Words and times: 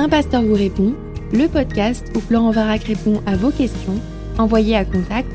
Un 0.00 0.08
pasteur 0.08 0.42
vous 0.42 0.54
répond, 0.54 0.94
le 1.32 1.48
podcast 1.48 2.06
où 2.14 2.20
Florent 2.20 2.52
Varac 2.52 2.84
répond 2.84 3.20
à 3.26 3.34
vos 3.34 3.50
questions, 3.50 4.00
envoyez 4.38 4.76
à 4.76 4.84
contact 4.84 5.28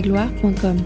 gloire.com 0.00 0.78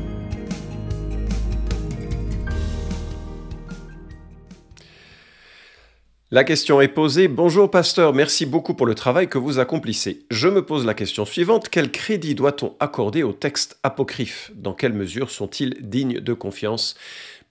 La 6.33 6.43
question 6.43 6.81
est 6.81 6.89
posée. 6.89 7.29
Bonjour 7.29 7.71
pasteur, 7.71 8.13
merci 8.13 8.45
beaucoup 8.45 8.75
pour 8.75 8.87
le 8.87 8.97
travail 8.97 9.29
que 9.29 9.39
vous 9.39 9.61
accomplissez. 9.61 10.27
Je 10.33 10.49
me 10.49 10.67
pose 10.67 10.85
la 10.85 10.95
question 10.95 11.25
suivante. 11.25 11.69
Quel 11.69 11.93
crédit 11.93 12.35
doit-on 12.35 12.75
accorder 12.81 13.23
aux 13.23 13.33
textes 13.33 13.79
apocryphes 13.85 14.51
Dans 14.57 14.75
quelle 14.75 14.95
mesure 14.95 15.31
sont-ils 15.31 15.77
dignes 15.81 16.19
de 16.19 16.33
confiance? 16.33 16.97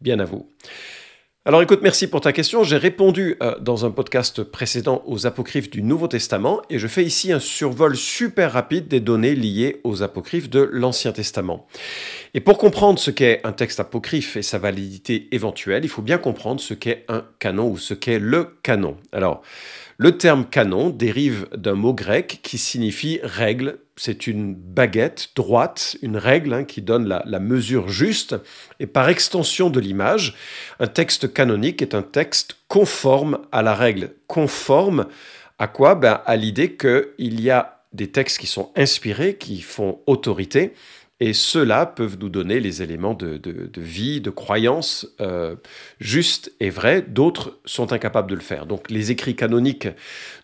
Bien 0.02 0.20
à 0.20 0.26
vous. 0.26 0.50
Alors 1.46 1.62
écoute, 1.62 1.82
merci 1.84 2.08
pour 2.08 2.22
ta 2.22 2.32
question. 2.32 2.64
J'ai 2.64 2.78
répondu 2.78 3.36
euh, 3.44 3.60
dans 3.60 3.86
un 3.86 3.92
podcast 3.92 4.44
précédent 4.44 5.04
aux 5.06 5.28
apocryphes 5.28 5.70
du 5.70 5.84
Nouveau 5.84 6.08
Testament 6.08 6.62
et 6.70 6.80
je 6.80 6.88
fais 6.88 7.04
ici 7.04 7.34
un 7.34 7.42
survol 7.42 7.98
super 7.98 8.54
rapide 8.54 8.88
des 8.88 9.02
données 9.02 9.36
liées 9.36 9.82
aux 9.84 10.04
apocryphes 10.04 10.50
de 10.50 10.62
l'Ancien 10.62 11.12
Testament. 11.12 11.68
Et 12.34 12.40
pour 12.40 12.58
comprendre 12.58 12.98
ce 12.98 13.12
qu'est 13.12 13.42
un 13.44 13.52
texte 13.52 13.82
apocryphe 13.82 14.38
et 14.38 14.42
sa 14.42 14.58
validité 14.58 15.28
éventuelle, 15.34 15.84
il 15.84 15.90
faut 15.90 16.02
bien 16.02 16.18
comprendre 16.18 16.62
ce 16.62 16.74
qu'est 16.74 17.04
un 17.10 17.26
canon 17.40 17.68
ou 17.68 17.78
ce 17.78 17.94
qu'est 17.94 18.20
le 18.20 18.56
canon. 18.64 18.96
Alors, 19.12 19.42
le 19.98 20.18
terme 20.18 20.46
canon 20.46 20.92
dérive 20.92 21.50
d'un 21.54 21.76
mot 21.76 21.94
grec 21.94 22.40
qui 22.42 22.58
signifie 22.58 23.20
règle. 23.22 23.80
C'est 23.96 24.28
une 24.28 24.56
baguette 24.56 25.30
droite, 25.36 25.98
une 26.02 26.18
règle 26.18 26.54
hein, 26.54 26.64
qui 26.64 26.82
donne 26.82 27.08
la, 27.08 27.22
la, 27.26 27.40
mesure 27.40 27.90
juste. 27.90 28.36
Et 28.80 28.88
par 28.88 29.10
extension 29.10 29.70
de 29.70 29.80
l'image, 29.80 30.36
un 30.80 30.88
texte 30.88 31.32
canonique 31.32 31.82
est 31.82 31.94
un 31.94 32.02
texte 32.02 32.58
conforme 32.68 33.40
à 33.52 33.62
la 33.62 33.76
règle. 33.76 34.12
Conforme 34.28 35.06
à 35.60 35.68
quoi? 35.68 35.96
Ben, 35.96 36.22
À 36.26 36.36
l'idée 36.36 36.74
qu'il 36.76 37.42
y 37.42 37.50
a 37.50 37.84
des 37.94 38.10
textes 38.10 38.40
qui 38.40 38.48
sont 38.48 38.72
inspirés, 38.76 39.36
qui 39.36 39.62
font 39.62 40.00
autorité, 40.08 40.74
et 41.26 41.32
ceux-là 41.32 41.86
peuvent 41.86 42.18
nous 42.20 42.28
donner 42.28 42.60
les 42.60 42.82
éléments 42.82 43.14
de, 43.14 43.40
vie, 43.78 44.20
de 44.20 44.30
croyance 44.30 45.08
euh, 45.22 45.56
justes 46.02 46.52
et 46.60 46.70
vrais. 46.70 47.02
D'autres 47.02 47.60
sont 47.64 47.94
incapables 47.94 48.30
de 48.30 48.36
le 48.36 48.42
faire. 48.42 48.66
Donc 48.66 48.92
les 48.92 49.10
écrits 49.10 49.38
canoniques, 49.38 49.88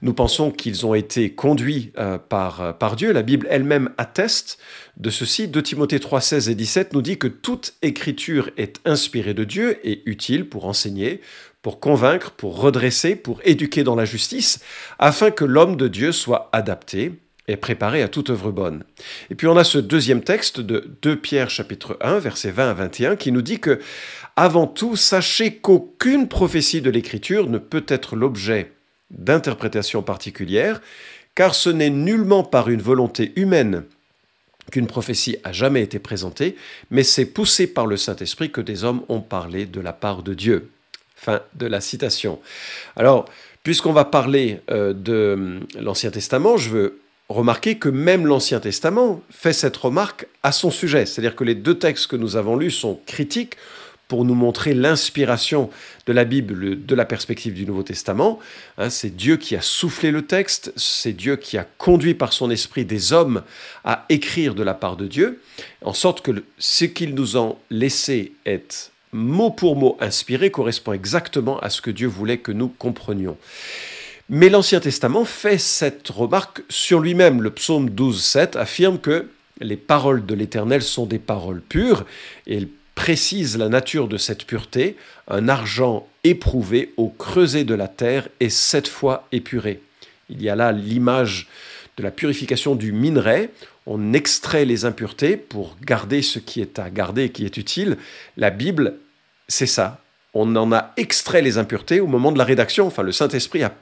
nous 0.02 0.14
pensons 0.14 0.52
qu'ils 0.52 0.86
ont 0.86 0.94
été 0.94 1.34
conduits 1.34 1.92
euh, 1.98 2.18
par, 2.18 2.78
par 2.78 2.96
Dieu. 2.96 3.12
La 3.12 3.24
Bible 3.24 3.46
elle-même 3.50 3.90
atteste 3.98 4.58
de 4.96 5.10
ceci. 5.10 5.50
De 5.50 5.60
Timothée 5.60 6.00
3, 6.00 6.22
16 6.22 6.48
et 6.48 6.56
17 6.56 6.94
nous 6.94 7.02
dit 7.02 7.18
que 7.18 7.28
toute 7.28 7.74
écriture 7.82 8.50
est 8.56 8.80
inspirée 8.86 9.34
de 9.34 9.44
Dieu 9.44 9.86
et 9.86 10.02
utile 10.10 10.48
pour 10.48 10.64
enseigner, 10.64 11.20
pour 11.62 11.82
convaincre, 11.82 12.32
pour 12.32 12.58
redresser, 12.58 13.18
pour 13.18 13.42
éduquer 13.44 13.84
dans 13.84 13.96
la 13.96 14.06
justice, 14.06 14.62
afin 14.98 15.30
que 15.30 15.44
l'homme 15.44 15.76
de 15.76 15.90
Dieu 15.90 16.14
soit 16.14 16.48
adapté 16.54 17.12
est 17.50 17.58
préparé 17.58 18.02
à 18.02 18.08
toute 18.08 18.30
œuvre 18.30 18.52
bonne. 18.52 18.84
Et 19.30 19.36
puis 19.36 19.48
on 19.48 19.58
a 19.58 19.64
ce 19.64 19.78
deuxième 19.78 20.24
texte 20.24 20.60
de 20.60 20.92
2 21.02 21.16
Pierre 21.18 21.50
chapitre 21.50 21.98
1 22.02 22.20
versets 22.20 22.52
20 22.52 22.70
à 22.70 22.74
21 22.74 23.16
qui 23.16 23.32
nous 23.32 23.42
dit 23.42 23.60
que 23.60 23.80
avant 24.36 24.68
tout 24.68 24.96
sachez 24.96 25.56
qu'aucune 25.56 26.28
prophétie 26.28 26.82
de 26.82 26.90
l'écriture 26.90 27.50
ne 27.50 27.58
peut 27.58 27.86
être 27.88 28.16
l'objet 28.16 28.72
d'interprétation 29.12 30.02
particulière 30.02 30.82
car 31.36 31.56
ce 31.56 31.70
n'est 31.70 31.90
nullement 31.90 32.44
par 32.44 32.70
une 32.70 32.82
volonté 32.82 33.34
humaine 33.36 33.84
qu'une 34.72 34.88
prophétie 34.88 35.38
a 35.44 35.52
jamais 35.52 35.82
été 35.82 35.98
présentée, 36.00 36.56
mais 36.92 37.04
c'est 37.04 37.26
poussé 37.26 37.66
par 37.66 37.88
le 37.88 37.98
Saint-Esprit 37.98 38.52
que 38.52 38.62
des 38.62 38.84
hommes 38.84 39.02
ont 39.10 39.22
parlé 39.22 39.66
de 39.66 39.82
la 39.82 39.94
part 39.94 40.22
de 40.22 40.34
Dieu. 40.34 40.70
Fin 41.16 41.42
de 41.56 41.66
la 41.66 41.82
citation. 41.82 42.40
Alors, 42.96 43.26
puisqu'on 43.64 43.92
va 43.92 44.06
parler 44.06 44.62
euh, 44.70 44.94
de 44.94 45.60
l'Ancien 45.80 46.12
Testament, 46.12 46.58
je 46.58 46.70
veux 46.70 47.00
remarquez 47.30 47.78
que 47.78 47.90
même 47.90 48.26
l'Ancien 48.26 48.60
Testament 48.60 49.22
fait 49.30 49.54
cette 49.54 49.78
remarque 49.78 50.28
à 50.44 50.52
son 50.52 50.72
sujet. 50.72 51.06
C'est-à-dire 51.06 51.36
que 51.36 51.44
les 51.44 51.56
deux 51.56 51.78
textes 51.78 52.08
que 52.08 52.16
nous 52.16 52.36
avons 52.36 52.58
lus 52.58 52.72
sont 52.72 53.00
critiques 53.06 53.56
pour 54.10 54.26
nous 54.26 54.34
montrer 54.34 54.74
l'inspiration 54.74 55.70
de 56.08 56.14
la 56.14 56.26
Bible 56.26 56.84
de 56.84 56.96
la 56.96 57.06
perspective 57.06 57.54
du 57.54 57.68
Nouveau 57.68 57.84
Testament. 57.84 58.40
Hein, 58.80 58.90
c'est 58.90 59.16
Dieu 59.16 59.38
qui 59.38 59.56
a 59.56 59.62
soufflé 59.62 60.10
le 60.10 60.24
texte, 60.24 60.74
c'est 60.76 61.14
Dieu 61.14 61.36
qui 61.36 61.60
a 61.60 61.68
conduit 61.78 62.16
par 62.16 62.34
son 62.34 62.50
esprit 62.50 62.86
des 62.86 63.14
hommes 63.14 63.44
à 63.86 64.06
écrire 64.10 64.56
de 64.56 64.64
la 64.64 64.74
part 64.74 64.98
de 64.98 65.06
Dieu, 65.06 65.42
en 65.86 65.94
sorte 65.94 66.22
que 66.22 66.44
ce 66.58 66.86
qu'ils 66.86 67.14
nous 67.14 67.38
ont 67.38 67.58
laissé 67.70 68.34
est 68.46 68.92
mot 69.12 69.52
pour 69.52 69.76
mot 69.76 69.96
inspiré 70.00 70.50
correspond 70.50 70.94
exactement 70.94 71.60
à 71.60 71.70
ce 71.70 71.82
que 71.82 71.92
Dieu 71.92 72.08
voulait 72.08 72.40
que 72.40 72.52
nous 72.52 72.68
comprenions. 72.68 73.38
Mais 74.32 74.50
l'Ancien 74.50 74.80
Testament 74.80 75.26
fait 75.26 75.58
cette 75.58 76.10
remarque 76.10 76.62
sur 76.70 77.00
lui-même. 77.00 77.42
Le 77.42 77.50
psaume 77.50 77.90
12, 77.90 78.24
7 78.24 78.56
affirme 78.58 79.00
que 79.00 79.28
les 79.60 79.76
paroles 79.76 80.24
de 80.24 80.36
l'Éternel 80.36 80.84
sont 80.84 81.08
des 81.08 81.18
paroles 81.18 81.62
pures, 81.62 82.06
et 82.46 82.58
il 82.58 82.70
précise 82.94 83.58
la 83.58 83.70
nature 83.70 84.08
de 84.08 84.18
cette 84.18 84.46
pureté, 84.46 84.98
un 85.28 85.50
argent 85.50 86.08
éprouvé 86.24 86.94
au 86.98 87.10
creuset 87.10 87.64
de 87.64 87.74
la 87.74 87.88
terre 87.88 88.28
et 88.40 88.50
sept 88.50 88.88
fois 88.88 89.28
épuré. 89.32 89.82
Il 90.30 90.44
y 90.44 90.50
a 90.50 90.56
là 90.56 90.72
l'image 90.72 91.48
de 91.98 92.04
la 92.04 92.12
purification 92.12 92.76
du 92.76 92.92
minerai. 92.92 93.50
On 93.88 94.14
extrait 94.14 94.66
les 94.66 94.86
impuretés 94.86 95.38
pour 95.38 95.76
garder 95.84 96.22
ce 96.22 96.38
qui 96.38 96.62
est 96.62 96.78
à 96.78 96.92
garder 96.92 97.24
et 97.24 97.30
qui 97.30 97.46
est 97.46 97.58
utile. 97.58 97.98
La 98.38 98.52
Bible, 98.52 98.94
c'est 99.48 99.66
ça. 99.66 100.04
On 100.36 100.56
en 100.56 100.72
a 100.72 100.94
extrait 100.98 101.42
les 101.42 101.58
impuretés 101.58 102.00
au 102.00 102.06
moment 102.06 102.32
de 102.32 102.38
la 102.38 102.44
rédaction. 102.44 102.86
Enfin, 102.86 103.02
le 103.02 103.12
Saint-Esprit 103.12 103.64
a 103.64 103.74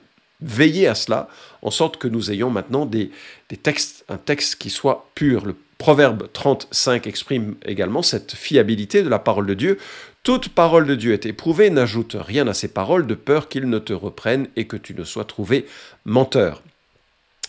veiller 0.42 0.88
à 0.88 0.96
cela, 0.96 1.28
en 1.62 1.72
sorte 1.72 1.98
que 1.98 2.08
nous 2.08 2.32
ayons 2.32 2.50
maintenant 2.50 2.90
un 2.90 4.18
texte 4.18 4.56
qui 4.56 4.70
soit 4.70 5.10
pur. 5.16 5.46
Le 5.46 5.56
Proverbe 5.78 6.28
35 6.34 7.06
exprime 7.06 7.56
également 7.66 8.02
cette 8.02 8.34
fiabilité 8.34 9.04
de 9.04 9.10
la 9.10 9.20
parole 9.20 9.46
de 9.46 9.54
Dieu. 9.54 9.78
Toute 10.24 10.50
parole 10.50 10.88
de 10.88 10.96
Dieu 10.96 11.14
est 11.14 11.26
éprouvée, 11.26 11.70
n'ajoute 11.70 12.16
rien 12.20 12.48
à 12.48 12.54
ces 12.54 12.68
paroles 12.68 13.08
de 13.08 13.16
peur 13.16 13.48
qu'il 13.48 13.70
ne 13.70 13.80
te 13.80 13.94
reprenne 13.94 14.48
et 14.56 14.66
que 14.66 14.76
tu 14.76 14.94
ne 14.94 15.04
sois 15.04 15.26
trouvé 15.26 15.66
menteur. 16.06 16.62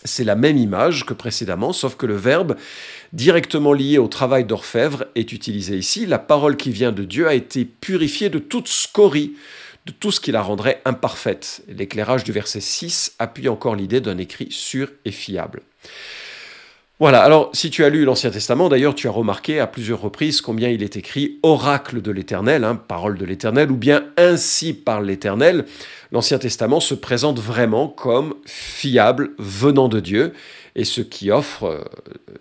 C'est 0.05 0.23
la 0.23 0.35
même 0.35 0.57
image 0.57 1.05
que 1.05 1.13
précédemment, 1.13 1.73
sauf 1.73 1.97
que 1.97 2.05
le 2.05 2.15
verbe 2.15 2.55
directement 3.11 3.73
lié 3.73 3.97
au 3.97 4.07
travail 4.07 4.45
d'orfèvre 4.45 5.05
est 5.15 5.33
utilisé 5.33 5.75
ici. 5.75 6.05
La 6.05 6.19
parole 6.19 6.55
qui 6.55 6.71
vient 6.71 6.93
de 6.93 7.03
Dieu 7.03 7.27
a 7.27 7.33
été 7.33 7.65
purifiée 7.65 8.29
de 8.29 8.39
toute 8.39 8.69
scorie, 8.69 9.33
de 9.85 9.91
tout 9.91 10.11
ce 10.11 10.19
qui 10.19 10.31
la 10.31 10.41
rendrait 10.41 10.81
imparfaite. 10.85 11.61
L'éclairage 11.67 12.23
du 12.23 12.31
verset 12.31 12.61
6 12.61 13.15
appuie 13.19 13.49
encore 13.49 13.75
l'idée 13.75 14.01
d'un 14.01 14.17
écrit 14.17 14.51
sûr 14.51 14.91
et 15.05 15.11
fiable. 15.11 15.61
Voilà, 16.99 17.23
alors 17.23 17.49
si 17.53 17.69
tu 17.69 17.85
as 17.85 17.89
lu 17.89 18.03
l'Ancien 18.03 18.29
Testament, 18.29 18.67
d'ailleurs 18.67 18.93
tu 18.93 19.07
as 19.07 19.11
remarqué 19.11 19.61
à 19.61 19.67
plusieurs 19.67 20.01
reprises 20.01 20.41
combien 20.41 20.67
il 20.67 20.83
est 20.83 20.97
écrit 20.97 21.39
oracle 21.43 22.01
de 22.01 22.11
l'Éternel, 22.11 22.65
hein, 22.65 22.75
parole 22.75 23.17
de 23.17 23.23
l'Éternel, 23.23 23.71
ou 23.71 23.77
bien 23.77 24.03
ainsi 24.17 24.73
par 24.73 25.01
l'Éternel. 25.01 25.63
L'Ancien 26.11 26.39
Testament 26.39 26.81
se 26.81 26.93
présente 26.93 27.39
vraiment 27.39 27.87
comme 27.87 28.33
fiable 28.45 29.31
venant 29.37 29.87
de 29.87 30.01
Dieu, 30.01 30.33
et 30.75 30.83
ce 30.83 30.99
qui 30.99 31.31
offre 31.31 31.63
euh, 31.63 31.83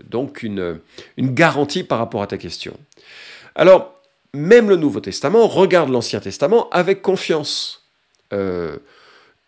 donc 0.05 0.43
une, 0.43 0.81
une 1.17 1.35
garantie 1.35 1.85
par 1.85 2.01
rapport 2.01 2.23
à 2.23 2.27
ta 2.27 2.37
question. 2.37 2.77
Alors, 3.55 3.95
même 4.39 4.69
le 4.69 4.77
Nouveau 4.77 5.01
Testament 5.01 5.47
regarde 5.47 5.91
l'Ancien 5.91 6.21
Testament 6.21 6.71
avec 6.71 7.03
confiance. 7.03 7.83
Euh, 8.33 8.77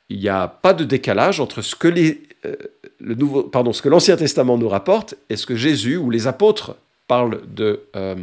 il 0.09 0.19
n'y 0.19 0.28
a 0.28 0.49
pas 0.49 0.75
de 0.75 0.84
décalage 0.84 1.41
entre 1.41 1.62
ce 1.62 1.77
que, 1.77 1.89
euh, 1.89 2.56
le 2.99 3.15
nouveau, 3.15 3.45
pardon, 3.45 3.73
ce 3.73 3.81
que 3.81 3.89
l'Ancien 3.89 4.17
Testament 4.17 4.59
nous 4.59 4.69
rapporte 4.69 5.15
et 5.31 5.37
ce 5.37 5.47
que 5.47 5.55
Jésus 5.55 5.97
ou 5.97 6.11
les 6.11 6.27
apôtres 6.27 6.77
parlent 7.06 7.41
de, 7.49 7.81
euh, 7.97 8.15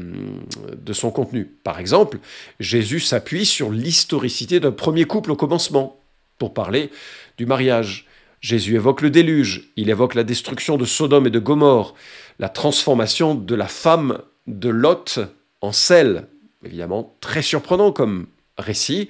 de 0.74 0.94
son 0.94 1.12
contenu. 1.12 1.46
Par 1.64 1.80
exemple, 1.80 2.20
Jésus 2.60 3.00
s'appuie 3.00 3.46
sur 3.46 3.72
l'historicité 3.72 4.60
d'un 4.60 4.72
premier 4.72 5.06
couple 5.06 5.32
au 5.32 5.36
commencement 5.36 6.00
pour 6.38 6.54
parler 6.54 6.92
du 7.38 7.46
mariage. 7.46 8.06
Jésus 8.42 8.76
évoque 8.76 9.02
le 9.02 9.10
déluge, 9.10 9.70
il 9.78 9.90
évoque 9.90 10.16
la 10.16 10.24
destruction 10.24 10.78
de 10.78 10.86
Sodome 10.86 11.28
et 11.28 11.32
de 11.32 11.40
Gomorre, 11.40 11.96
la 12.40 12.50
transformation 12.50 13.36
de 13.36 13.56
la 13.56 13.68
femme 13.68 14.20
de 14.46 14.70
Lot 14.70 15.20
en 15.62 15.72
sel 15.72 16.28
évidemment 16.64 17.18
très 17.22 17.42
surprenant 17.42 17.92
comme 17.92 18.28
récit. 18.58 19.10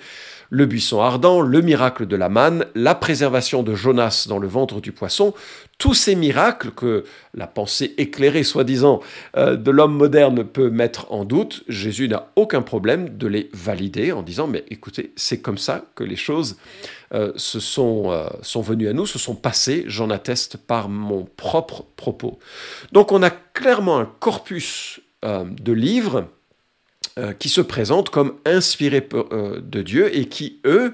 Le 0.50 0.66
buisson 0.66 1.02
ardent, 1.02 1.42
le 1.42 1.62
miracle 1.62 2.06
de 2.06 2.16
la 2.16 2.30
manne, 2.30 2.66
la 2.74 2.96
préservation 2.96 3.64
de 3.64 3.76
Jonas 3.76 4.28
dans 4.30 4.40
le 4.40 4.48
ventre 4.48 4.80
du 4.80 4.94
poisson, 4.94 5.34
tous 5.78 5.94
ces 5.94 6.16
miracles 6.16 6.72
que 6.72 7.04
la 7.34 7.48
pensée 7.48 7.94
éclairée, 7.98 8.44
soi-disant, 8.44 9.02
euh, 9.36 9.58
de 9.58 9.72
l'homme 9.72 9.96
moderne 9.96 10.46
peut 10.46 10.70
mettre 10.70 11.12
en 11.12 11.26
doute, 11.26 11.66
Jésus 11.68 12.08
n'a 12.08 12.32
aucun 12.38 12.62
problème 12.62 13.18
de 13.18 13.28
les 13.28 13.50
valider 13.52 14.14
en 14.14 14.24
disant, 14.24 14.48
mais 14.48 14.64
écoutez, 14.70 15.12
c'est 15.18 15.42
comme 15.42 15.58
ça 15.58 15.84
que 15.96 16.06
les 16.06 16.16
choses 16.16 16.58
euh, 17.14 17.34
se 17.36 17.60
sont, 17.60 18.12
euh, 18.12 18.28
sont 18.42 18.62
venues 18.62 18.88
à 18.88 18.94
nous, 18.94 19.06
se 19.06 19.20
sont 19.20 19.36
passées, 19.36 19.84
j'en 19.88 20.10
atteste 20.10 20.56
par 20.56 20.88
mon 20.88 21.26
propre 21.26 21.86
propos. 21.98 22.40
Donc 22.94 23.12
on 23.12 23.22
a 23.22 23.30
clairement 23.30 23.98
un 24.00 24.06
corpus 24.06 25.02
de 25.24 25.74
livres 25.74 26.30
euh, 27.18 27.34
qui 27.34 27.50
se 27.50 27.62
présentent 27.62 28.12
comme 28.12 28.36
inspirés 28.46 29.08
euh, 29.14 29.60
de 29.60 29.82
Dieu 29.82 30.16
et 30.16 30.26
qui, 30.26 30.60
eux, 30.66 30.94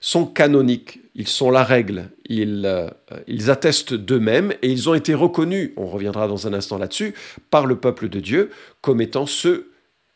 sont 0.00 0.26
canoniques, 0.26 1.00
ils 1.14 1.28
sont 1.28 1.52
la 1.52 1.62
règle, 1.62 2.10
ils, 2.28 2.64
euh, 2.66 2.90
ils 3.28 3.48
attestent 3.48 3.94
d'eux-mêmes 3.94 4.52
et 4.62 4.68
ils 4.68 4.88
ont 4.88 4.94
été 4.94 5.14
reconnus, 5.14 5.70
on 5.76 5.86
reviendra 5.86 6.26
dans 6.26 6.48
un 6.48 6.52
instant 6.52 6.78
là-dessus, 6.78 7.14
par 7.50 7.66
le 7.66 7.76
peuple 7.76 8.08
de 8.08 8.18
Dieu 8.18 8.50
comme 8.80 9.00
étant 9.00 9.26
ceux 9.26 9.70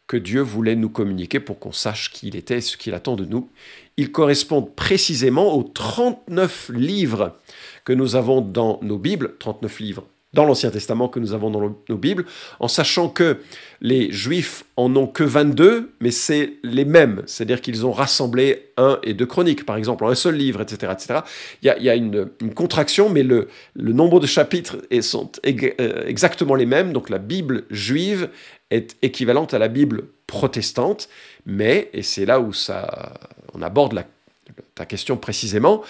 que 0.08 0.16
Dieu 0.16 0.40
voulait 0.40 0.74
nous 0.74 0.88
communiquer 0.88 1.38
pour 1.38 1.60
qu'on 1.60 1.70
sache 1.70 2.10
qui 2.10 2.26
il 2.26 2.34
était 2.34 2.58
et 2.58 2.60
ce 2.60 2.76
qu'il 2.76 2.94
attend 2.94 3.14
de 3.14 3.24
nous. 3.24 3.48
Ils 3.96 4.10
correspondent 4.10 4.74
précisément 4.74 5.56
aux 5.56 5.62
39 5.62 6.70
livres 6.74 7.36
que 7.84 7.92
nous 7.92 8.16
avons 8.16 8.40
dans 8.40 8.80
nos 8.82 8.98
Bibles, 8.98 9.34
39 9.38 9.78
livres 9.78 10.06
dans 10.36 10.44
l'Ancien 10.44 10.70
Testament 10.70 11.08
que 11.08 11.18
nous 11.18 11.32
avons 11.32 11.50
dans 11.50 11.74
nos 11.88 11.96
Bibles, 11.96 12.26
en 12.60 12.68
sachant 12.68 13.08
que 13.08 13.38
les 13.80 14.12
Juifs 14.12 14.64
en 14.76 14.94
ont 14.94 15.06
que 15.06 15.24
22, 15.24 15.90
mais 16.00 16.10
c'est 16.10 16.52
les 16.62 16.84
mêmes, 16.84 17.22
c'est-à-dire 17.26 17.62
qu'ils 17.62 17.86
ont 17.86 17.90
rassemblé 17.90 18.68
un 18.76 18.98
et 19.02 19.14
deux 19.14 19.26
chroniques, 19.26 19.64
par 19.64 19.76
exemple, 19.76 20.04
en 20.04 20.10
un 20.10 20.14
seul 20.14 20.36
livre, 20.36 20.60
etc. 20.60 20.92
etc. 20.92 21.20
Il 21.62 21.74
y 21.82 21.88
a, 21.88 21.94
une, 21.94 22.28
contraction, 22.54 23.08
mais 23.08 23.22
le, 23.22 23.48
nombre 23.74 24.20
de 24.20 24.26
chapitres 24.26 24.76
est, 24.90 25.00
sont 25.00 25.32
euh, 25.46 26.04
exactement 26.06 26.54
les 26.54 26.66
mêmes, 26.66 26.92
donc 26.92 27.08
la 27.08 27.18
Bible 27.18 27.64
juive 27.70 28.28
est 28.70 28.94
équivalente 29.00 29.54
à 29.54 29.58
la 29.58 29.68
Bible 29.68 30.04
protestante, 30.26 31.08
mais, 31.46 31.88
et 31.94 32.02
c'est 32.02 32.26
là 32.26 32.40
où 32.40 32.52
ça, 32.52 33.14
on 33.54 33.62
aborde 33.62 34.04
ta 34.74 34.84
question 34.84 35.16
précisément, 35.16 35.82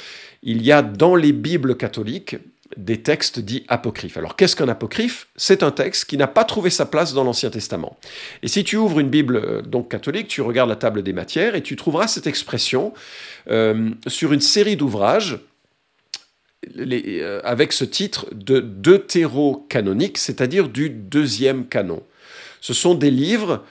il 0.43 0.63
y 0.63 0.71
a 0.71 0.83
dans 0.83 1.17
les 1.17 1.33
Bibles 1.33 1.77
catholiques 1.77 2.37
des 2.77 3.03
textes 3.03 3.39
dits 3.39 3.65
apocryphes. 3.69 4.17
Alors 4.17 4.37
qu'est-ce 4.37 4.57
qu'un 4.57 4.69
apocryphe? 4.69 5.29
C'est 5.37 5.63
un 5.63 5.71
texte 5.71 6.07
qui 6.07 6.17
n'a 6.17 6.27
pas 6.27 6.45
trouvé 6.45 6.71
sa 6.71 6.87
place 6.87 7.15
dans 7.15 7.25
l'Ancien 7.25 7.51
Testament. 7.51 7.97
Et 8.43 8.49
si 8.49 8.65
tu 8.65 8.77
ouvres 8.77 9.01
une 9.01 9.09
Bible 9.09 9.37
euh, 9.37 9.63
donc 9.63 9.91
catholique, 9.91 10.29
tu 10.29 10.41
regardes 10.41 10.69
la 10.69 10.77
table 10.77 11.03
des 11.03 11.13
matières 11.13 11.55
et 11.55 11.63
tu 11.63 11.77
trouveras 11.77 12.09
cette 12.09 12.27
expression 12.27 12.93
euh, 13.49 13.91
sur 14.07 14.33
une 14.33 14.41
série 14.41 14.77
d'ouvrages 14.77 15.39
euh, 16.79 17.41
avec 17.45 17.73
ce 17.73 17.85
titre 17.85 18.27
de 18.33 18.59
deutéro-canonique, 18.61 20.19
c'est-à-dire 20.19 20.69
du 20.69 20.91
deuxième 20.91 21.67
canon. 21.67 22.03
Ce 22.61 22.75
sont 22.75 22.95
des 22.95 23.11
livres 23.11 23.65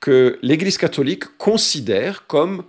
que 0.00 0.38
l'Église 0.42 0.78
catholique 0.78 1.24
considère 1.38 2.26
comme 2.26 2.64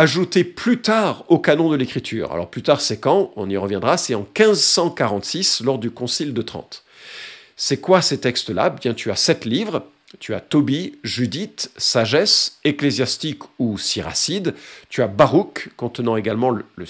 ajouté 0.00 0.44
plus 0.44 0.80
tard 0.80 1.24
au 1.28 1.38
canon 1.38 1.70
de 1.70 1.76
l'écriture. 1.76 2.32
Alors 2.32 2.50
plus 2.50 2.62
tard, 2.62 2.80
c'est 2.80 2.98
quand? 2.98 3.32
On 3.36 3.48
y 3.48 3.56
reviendra, 3.56 3.96
c'est 3.96 4.14
en 4.14 4.20
1546, 4.20 5.62
lors 5.62 5.78
du 5.78 5.90
Concile 5.90 6.34
de 6.34 6.42
Trente. 6.42 6.84
C'est 7.56 7.78
quoi 7.78 8.00
ces 8.02 8.18
textes-là? 8.18 8.70
Bien, 8.70 8.94
tu 8.94 9.10
as 9.10 9.16
sept 9.16 9.44
livres. 9.44 9.84
Tu 10.18 10.34
as 10.34 10.40
Tobie, 10.40 10.98
Judith, 11.04 11.70
Sagesse, 11.76 12.58
Ecclésiastique 12.64 13.42
ou 13.60 13.78
Siracide. 13.78 14.54
Tu 14.88 15.02
as 15.02 15.06
Baruch, 15.06 15.68
contenant 15.76 16.16
également 16.16 16.52
dans 16.52 16.86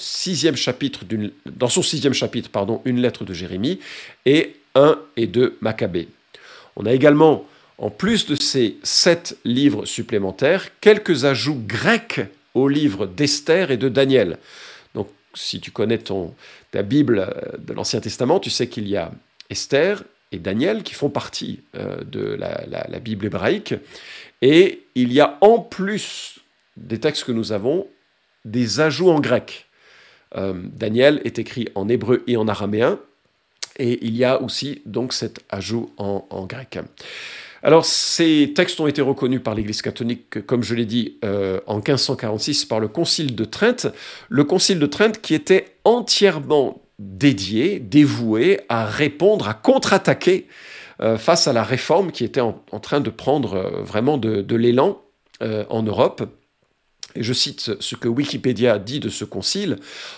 son 1.69 1.83
sixième 1.83 2.15
chapitre, 2.15 2.49
pardon, 2.51 2.81
une 2.87 3.03
lettre 3.03 3.25
de 3.27 3.35
Jérémie, 3.35 3.79
et 4.25 4.57
un 4.75 4.99
et 5.19 5.27
deux 5.27 5.59
Maccabée. 5.61 6.09
On 6.77 6.87
a 6.87 6.95
également, 6.95 7.45
en 7.77 7.91
plus 7.91 8.25
de 8.25 8.37
ces 8.37 8.79
sept 8.83 9.37
livres 9.45 9.85
supplémentaires, 9.85 10.69
quelques 10.81 11.27
ajouts 11.27 11.61
grecs 11.67 12.23
au 12.55 12.69
livre 12.69 13.07
d'Esther 13.07 13.71
et 13.71 13.77
de 13.77 13.89
Daniel. 13.89 14.39
Donc, 14.95 15.09
si 15.35 15.61
tu 15.61 15.71
connais 15.71 15.99
ton, 15.99 16.35
ta 16.71 16.83
Bible 16.83 17.19
euh, 17.19 17.57
de 17.59 17.73
l'Ancien 17.73 18.01
Testament, 18.01 18.41
tu 18.41 18.51
sais 18.51 18.69
qu'il 18.69 18.89
y 18.89 18.97
a 18.97 19.13
Esther 19.49 20.03
et 20.33 20.39
Daniel 20.39 20.83
qui 20.83 20.95
font 20.95 21.11
partie 21.11 21.61
euh, 21.77 22.03
de 22.05 22.21
la, 22.21 22.99
Bible 23.01 23.27
hébraïque. 23.27 23.75
Et 24.43 24.85
il 24.95 25.13
y 25.13 25.21
a 25.21 25.39
en 25.41 25.59
plus 25.59 26.39
des 26.77 26.99
textes 26.99 27.25
que 27.25 27.33
nous 27.33 27.53
avons, 27.53 27.87
des 28.45 28.81
ajouts 28.81 29.11
en 29.11 29.21
grec. 29.21 29.67
Euh, 30.37 30.55
Daniel 30.57 31.21
est 31.25 31.39
écrit 31.39 31.69
en 31.75 31.89
hébreu 31.89 32.23
et 32.27 32.37
en 32.37 32.49
araméen, 32.49 32.99
et 33.79 34.05
il 34.07 34.17
y 34.17 34.25
a 34.25 34.41
aussi 34.41 34.83
donc 34.87 35.13
cet 35.13 35.41
ajout 35.49 35.93
en, 35.97 36.27
en 36.31 36.47
grec. 36.47 36.79
Alors, 37.63 37.85
ces 37.85 38.53
textes 38.55 38.81
ont 38.81 38.87
été 38.87 39.03
reconnus 39.03 39.43
par 39.43 39.55
l'Église 39.55 39.83
catholique, 39.83 40.47
comme 40.47 40.63
je 40.63 40.75
l'ai 40.75 40.87
dit, 40.87 41.19
euh, 41.25 41.61
en 41.67 41.77
1546 41.77 42.65
par 42.65 42.81
le 42.81 42.89
Concile 42.89 43.35
de 43.35 43.45
Trente. 43.45 43.87
Le 44.29 44.45
Concile 44.45 44.79
de 44.79 44.87
Trente 44.87 45.21
qui 45.21 45.35
était 45.35 45.77
entièrement 45.85 46.81
dédié, 46.99 47.79
dévoué 47.79 48.61
à 48.69 48.87
répondre, 48.87 49.49
à 49.49 49.55
contre-attaquer 49.55 50.47
euh, 51.03 51.19
face 51.19 51.49
à 51.49 51.53
la 51.53 51.63
réforme 51.63 52.13
qui 52.13 52.25
était 52.25 52.41
en, 52.41 52.55
train 52.81 53.01
de 53.01 53.11
prendre 53.11 53.55
euh, 53.55 53.83
vraiment 53.83 54.19
de 54.19 54.57
l'élan 54.57 55.03
en 55.71 55.83
Europe 55.83 56.23
et 57.15 57.23
je 57.23 57.33
cite 57.33 57.73
ce 57.81 57.95
que 57.97 58.09
Wikipédia 58.09 58.79
dit 58.79 59.01
de 59.01 59.09
ce 59.09 59.25
concile, 59.25 59.77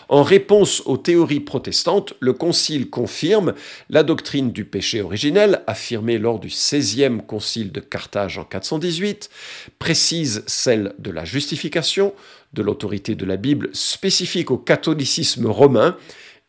en 0.09 0.23
réponse 0.23 0.83
aux 0.85 0.97
théories 0.97 1.41
protestantes, 1.41 2.15
le 2.21 2.33
concile 2.33 2.91
confirme 2.91 3.55
la 3.91 4.03
doctrine 4.03 4.53
du 4.53 4.65
péché 4.65 5.01
originel, 5.01 5.63
affirmée 5.67 6.19
lors 6.19 6.39
du 6.39 6.49
16e 6.49 7.25
concile 7.25 7.73
de 7.73 7.81
Carthage 7.81 8.39
en 8.39 8.45
418, 8.45 9.31
précise 9.79 10.45
celle 10.47 10.95
de 10.99 11.11
la 11.11 11.25
justification, 11.25 12.13
de 12.53 12.63
l'autorité 12.63 13.15
de 13.15 13.25
la 13.25 13.37
Bible 13.37 13.71
spécifique 13.73 14.51
au 14.51 14.59
catholicisme 14.59 15.47
romain, 15.47 15.97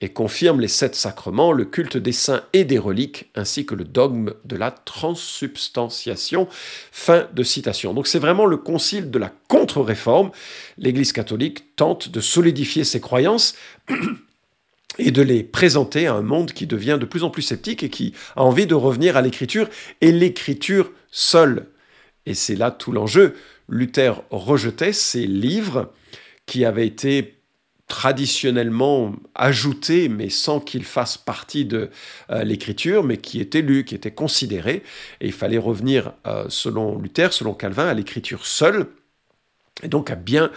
et 0.02 0.10
confirme 0.10 0.60
les 0.60 0.68
sept 0.68 0.96
sacrements, 0.96 1.52
le 1.52 1.66
culte 1.66 1.98
des 1.98 2.12
saints 2.12 2.44
et 2.52 2.66
des 2.66 2.78
reliques, 2.78 3.32
ainsi 3.36 3.66
que 3.66 3.76
le 3.76 3.86
dogme 3.86 4.34
de 4.44 4.56
la 4.56 4.72
transsubstantiation. 4.72 6.48
Fin 6.92 7.28
de 7.34 7.44
citation. 7.44 7.94
Donc 7.94 8.08
c'est 8.08 8.20
vraiment 8.20 8.46
le 8.46 8.58
concile 8.58 9.12
de 9.12 9.20
la 9.20 9.32
contre-réforme. 9.48 10.32
L'Église 10.78 11.14
catholique 11.14 11.76
tente 11.76 12.10
de 12.10 12.20
solidifier 12.20 12.84
ses 12.84 13.00
croyances 13.00 13.56
et 14.98 15.12
de 15.12 15.22
les 15.22 15.44
présenter 15.44 16.08
à 16.08 16.14
un 16.16 16.22
monde 16.22 16.52
qui 16.52 16.68
devient 16.68 16.98
de 17.00 17.06
plus 17.06 17.24
en 17.24 17.30
plus 17.30 17.42
sceptique 17.42 17.84
et 17.84 17.90
qui 17.90 18.14
a 18.36 18.44
envie 18.44 18.68
de 18.68 18.76
revenir 18.76 19.18
à 19.18 19.22
l'écriture 19.22 19.70
et 20.02 20.12
l'écriture 20.12 20.92
seule. 21.12 21.68
Et 22.26 22.34
c'est 22.34 22.56
là 22.56 22.72
tout 22.72 22.92
l'enjeu. 22.92 23.36
Luther 23.70 24.22
rejetait 24.30 24.94
ces 24.94 25.26
livres 25.26 25.92
qui 26.46 26.66
avaient 26.66 26.88
été 26.88 27.43
traditionnellement 27.94 29.14
ajouté, 29.36 30.10
mais 30.10 30.30
sans 30.30 30.60
qu'il 30.60 30.84
fasse 30.84 31.16
partie 31.16 31.64
de 31.64 31.92
euh, 32.32 32.44
l'écriture, 32.44 33.04
mais 33.04 33.18
qui 33.18 33.40
était 33.40 33.62
lu, 33.62 33.86
qui 33.86 33.94
était 33.94 34.10
considéré. 34.10 34.82
Et 35.22 35.28
il 35.28 35.32
fallait 35.32 35.60
revenir, 35.60 36.14
euh, 36.26 36.46
selon 36.50 36.98
Luther, 36.98 37.32
selon 37.34 37.54
Calvin, 37.54 37.86
à 37.86 37.94
l'écriture 37.94 38.48
seule, 38.48 38.88
et 39.84 39.90
donc 39.90 40.10
à 40.10 40.16
bien 40.16 40.50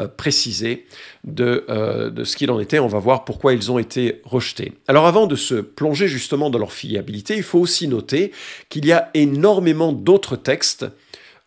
euh, 0.00 0.08
préciser 0.08 0.84
de, 1.22 1.64
de 2.12 2.24
ce 2.24 2.36
qu'il 2.36 2.50
en 2.50 2.58
était. 2.58 2.80
On 2.80 2.88
va 2.88 2.98
voir 2.98 3.24
pourquoi 3.24 3.54
ils 3.54 3.70
ont 3.70 3.78
été 3.78 4.20
rejetés. 4.24 4.72
Alors 4.88 5.06
avant 5.06 5.28
de 5.28 5.36
se 5.36 5.54
plonger 5.54 6.08
justement 6.08 6.50
dans 6.50 6.58
leur 6.58 6.72
fiabilité, 6.72 7.36
il 7.36 7.44
faut 7.44 7.60
aussi 7.60 7.86
noter 7.86 8.32
qu'il 8.68 8.84
y 8.84 8.90
a 8.90 9.10
énormément 9.14 9.92
d'autres 9.92 10.34
textes 10.34 10.86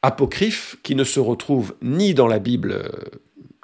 apocryphes 0.04 0.78
qui 0.84 0.96
ne 0.96 1.04
se 1.04 1.20
retrouvent 1.20 1.76
ni 1.82 2.14
dans 2.14 2.28
la 2.28 2.40
Bible 2.40 2.90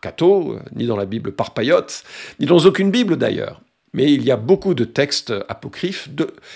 Cato, 0.01 0.59
ni 0.75 0.85
dans 0.85 0.97
la 0.97 1.05
Bible 1.05 1.31
Parpayotte, 1.31 2.03
ni 2.39 2.45
dans 2.45 2.59
aucune 2.59 2.91
Bible 2.91 3.17
d'ailleurs. 3.17 3.61
Mais 3.93 4.11
il 4.13 4.23
y 4.23 4.31
a 4.31 4.37
beaucoup 4.37 4.73
de 4.75 4.83
textes 4.83 5.33
apocryphes 5.47 6.09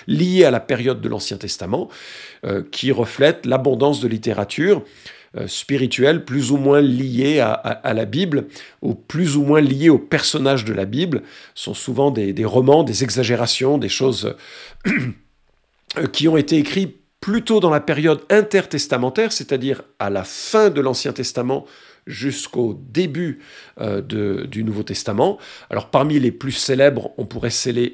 liés 0.07 0.45
à 0.45 0.51
la 0.51 0.59
période 0.59 1.01
de 1.01 1.09
l'Ancien 1.09 1.38
Testament 1.38 1.89
euh, 2.45 2.63
qui 2.71 2.91
reflètent 2.91 3.45
l'abondance 3.45 4.01
de 4.01 4.07
littérature 4.07 4.83
euh, 5.35 5.47
spirituelle 5.47 6.25
plus 6.25 6.51
ou 6.51 6.57
moins 6.57 6.79
liée 6.79 7.39
à, 7.39 7.93
la 7.93 8.05
Bible 8.05 8.45
ou 8.83 8.93
plus 8.93 9.35
ou 9.35 9.41
moins 9.43 9.62
liée 9.62 9.89
aux 9.89 9.97
personnages 9.97 10.63
de 10.63 10.73
la 10.73 10.85
Bible. 10.85 11.23
Ce 11.55 11.63
sont 11.65 11.73
souvent 11.73 12.12
des, 12.12 12.33
des 12.33 12.45
romans, 12.45 12.83
des 12.83 13.03
exagérations, 13.03 13.79
des 13.79 13.89
choses 13.89 14.35
euh, 14.88 16.07
qui 16.12 16.27
ont 16.27 16.38
été 16.38 16.57
écrites 16.57 17.00
plutôt 17.19 17.59
dans 17.59 17.71
la 17.71 17.79
période 17.79 18.21
intertestamentaire, 18.29 19.31
c'est-à-dire 19.31 19.81
à 19.97 20.09
la 20.09 20.23
fin 20.23 20.69
de 20.69 20.81
l'Ancien 20.81 21.13
Testament 21.13 21.65
jusqu'au 22.07 22.79
début 22.89 23.39
euh, 23.79 24.01
du 24.45 24.63
Nouveau 24.63 24.83
Testament. 24.83 25.38
Alors 25.69 25.89
parmi 25.89 26.19
les 26.19 26.31
plus 26.31 26.51
célèbres, 26.51 27.12
on 27.17 27.25
pourrait 27.25 27.50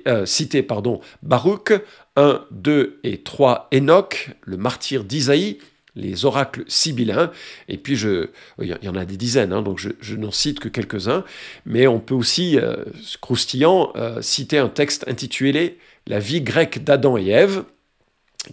euh, 0.07 0.25
citer 0.25 0.63
pardon, 0.63 0.99
Baruch, 1.23 1.73
1, 2.15 2.45
2 2.51 2.99
et 3.03 3.21
3 3.21 3.69
Enoch, 3.73 4.31
le 4.41 4.57
martyr 4.57 5.03
d'Isaïe, 5.03 5.59
les 5.95 6.23
oracles 6.23 6.63
sibyllins, 6.67 7.31
et 7.67 7.77
puis 7.77 7.95
je, 7.95 8.29
il 8.61 8.77
y 8.81 8.89
en 8.89 8.95
a 8.95 9.05
des 9.05 9.17
dizaines, 9.17 9.51
hein, 9.51 9.61
donc 9.61 9.79
je, 9.79 10.15
n'en 10.15 10.31
cite 10.31 10.59
que 10.59 10.69
quelques-uns, 10.69 11.25
mais 11.65 11.87
on 11.87 11.99
peut 11.99 12.13
aussi, 12.13 12.57
euh, 12.57 12.85
croustillant, 13.21 13.91
citer 14.21 14.59
un 14.59 14.69
texte 14.69 15.05
intitulé 15.07 15.77
La 16.07 16.19
vie 16.19 16.41
grecque 16.41 16.83
d'Adam 16.83 17.17
et 17.17 17.27
Ève, 17.27 17.63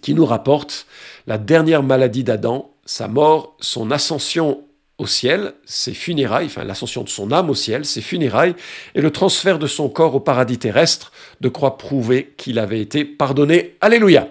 qui 0.02 0.14
nous 0.14 0.26
rapporte 0.26 0.86
la 1.26 1.38
dernière 1.38 1.82
maladie 1.82 2.24
d'Adam, 2.24 2.74
sa 2.84 3.08
mort, 3.08 3.56
son 3.60 3.90
ascension 3.90 4.65
au 4.98 5.06
ciel, 5.06 5.54
ses 5.64 5.92
funérailles, 5.92 6.46
enfin 6.46 6.64
l'ascension 6.64 7.02
de 7.02 7.08
son 7.08 7.30
âme 7.32 7.50
au 7.50 7.54
ciel, 7.54 7.84
ses 7.84 8.00
funérailles, 8.00 8.54
et 8.94 9.00
le 9.00 9.10
transfert 9.10 9.58
de 9.58 9.66
son 9.66 9.88
corps 9.88 10.14
au 10.14 10.20
paradis 10.20 10.58
terrestre, 10.58 11.12
de 11.40 11.48
croix 11.48 11.76
prouver 11.76 12.34
qu'il 12.36 12.58
avait 12.58 12.80
été 12.80 13.04
pardonné. 13.04 13.76
Alléluia. 13.80 14.28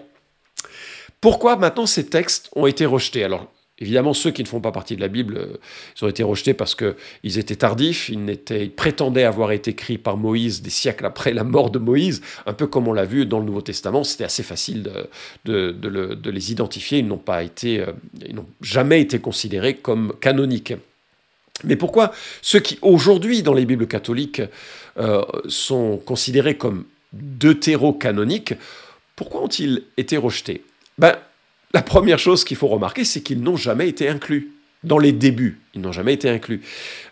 Pourquoi 1.21 1.55
maintenant 1.55 1.85
ces 1.85 2.07
textes 2.07 2.49
ont 2.55 2.65
été 2.65 2.85
rejetés? 2.85 3.23
Alors, 3.23 3.47
Évidemment, 3.79 4.13
ceux 4.13 4.31
qui 4.31 4.41
ne 4.41 4.47
font 4.47 4.61
pas 4.61 4.71
partie 4.71 4.95
de 4.95 5.01
la 5.01 5.09
Bible, 5.09 5.37
euh, 5.37 5.57
ils 5.99 6.05
ont 6.05 6.07
été 6.07 6.23
rejetés 6.23 6.53
parce 6.53 6.75
qu'ils 6.75 7.37
étaient 7.37 7.57
tardifs, 7.57 8.07
ils, 8.07 8.71
prétendaient 8.71 9.25
avoir 9.25 9.51
été 9.51 9.71
écrits 9.71 9.97
par 9.97 10.15
Moïse 10.15 10.61
des 10.61 10.69
siècles 10.69 11.05
après 11.05 11.33
la 11.33 11.43
mort 11.43 11.71
de 11.71 11.79
Moïse, 11.79 12.21
un 12.45 12.53
peu 12.53 12.67
comme 12.67 12.87
on 12.87 12.93
l'a 12.93 13.03
vu 13.03 13.25
dans 13.25 13.39
le 13.39 13.45
Nouveau 13.45 13.61
Testament, 13.61 14.05
c'était 14.05 14.23
assez 14.23 14.43
facile 14.43 14.89
de, 15.43 15.71
de, 15.71 16.29
les 16.29 16.51
identifier, 16.53 16.99
ils 16.99 17.07
n'ont 17.07 17.17
pas 17.17 17.43
été, 17.43 17.81
euh, 17.81 17.91
ils 18.25 18.33
n'ont 18.33 18.47
jamais 18.61 19.01
été 19.01 19.19
considérés 19.19 19.75
comme 19.75 20.13
canoniques. 20.21 20.73
Mais 21.65 21.75
pourquoi 21.75 22.13
ceux 22.41 22.59
qui 22.59 22.79
aujourd'hui 22.81 23.43
dans 23.43 23.53
les 23.53 23.65
Bibles 23.65 23.87
catholiques 23.87 24.41
euh, 24.97 25.21
sont 25.47 25.97
considérés 25.97 26.55
comme 26.55 26.85
deutéro-canoniques, 27.11 28.53
pourquoi 29.17 29.43
ont-ils 29.43 29.83
été 29.97 30.15
rejetés? 30.15 30.63
Ben, 30.97 31.15
la 31.75 31.81
première 31.81 32.19
chose 32.19 32.45
qu'il 32.45 32.55
faut 32.55 32.69
remarquer, 32.69 33.03
c'est 33.03 33.19
qu'ils 33.19 33.41
n'ont 33.41 33.57
jamais 33.57 33.89
été 33.89 34.07
inclus. 34.07 34.53
Dans 34.85 34.97
les 34.97 35.11
débuts, 35.11 35.59
ils 35.73 35.81
n'ont 35.81 35.91
jamais 35.91 36.13
été 36.13 36.29
inclus. 36.29 36.61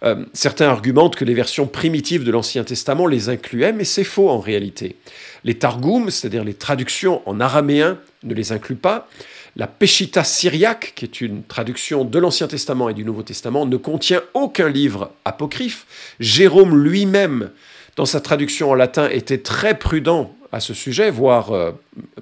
Euh, 0.05 0.23
certains 0.31 0.69
argumentent 0.69 1.17
que 1.17 1.25
les 1.25 1.33
versions 1.33 1.67
primitives 1.67 2.23
de 2.23 2.31
l'Ancien 2.31 2.63
Testament 2.63 3.05
les 3.05 3.27
incluaient, 3.27 3.73
mais 3.73 3.83
c'est 3.83 4.05
faux 4.05 4.29
en 4.29 4.39
réalité. 4.39 4.95
Les 5.43 5.55
Targums, 5.55 6.09
c'est-à-dire 6.09 6.45
les 6.45 6.53
traductions 6.53 7.21
en 7.25 7.41
araméen, 7.41 7.97
ne 8.23 8.33
les 8.33 8.53
incluent 8.53 8.77
pas. 8.77 9.09
La 9.57 9.67
Peshitta 9.67 10.23
syriaque, 10.23 10.93
qui 10.95 11.03
est 11.03 11.19
une 11.19 11.43
traduction 11.43 12.05
de 12.05 12.17
l'Ancien 12.17 12.47
Testament 12.47 12.87
et 12.87 12.93
du 12.93 13.03
Nouveau 13.03 13.23
Testament, 13.23 13.65
ne 13.65 13.75
contient 13.75 14.21
aucun 14.33 14.69
livre 14.69 15.11
apocryphe. 15.25 15.87
Jérôme 16.21 16.81
lui-même, 16.81 17.49
dans 17.97 18.05
sa 18.05 18.21
traduction 18.21 18.71
en 18.71 18.75
latin, 18.75 19.09
était 19.09 19.39
très 19.39 19.77
prudent 19.77 20.33
à 20.53 20.59
ce 20.59 20.75
sujet, 20.75 21.09
voire 21.09 21.51
euh, 21.51 21.71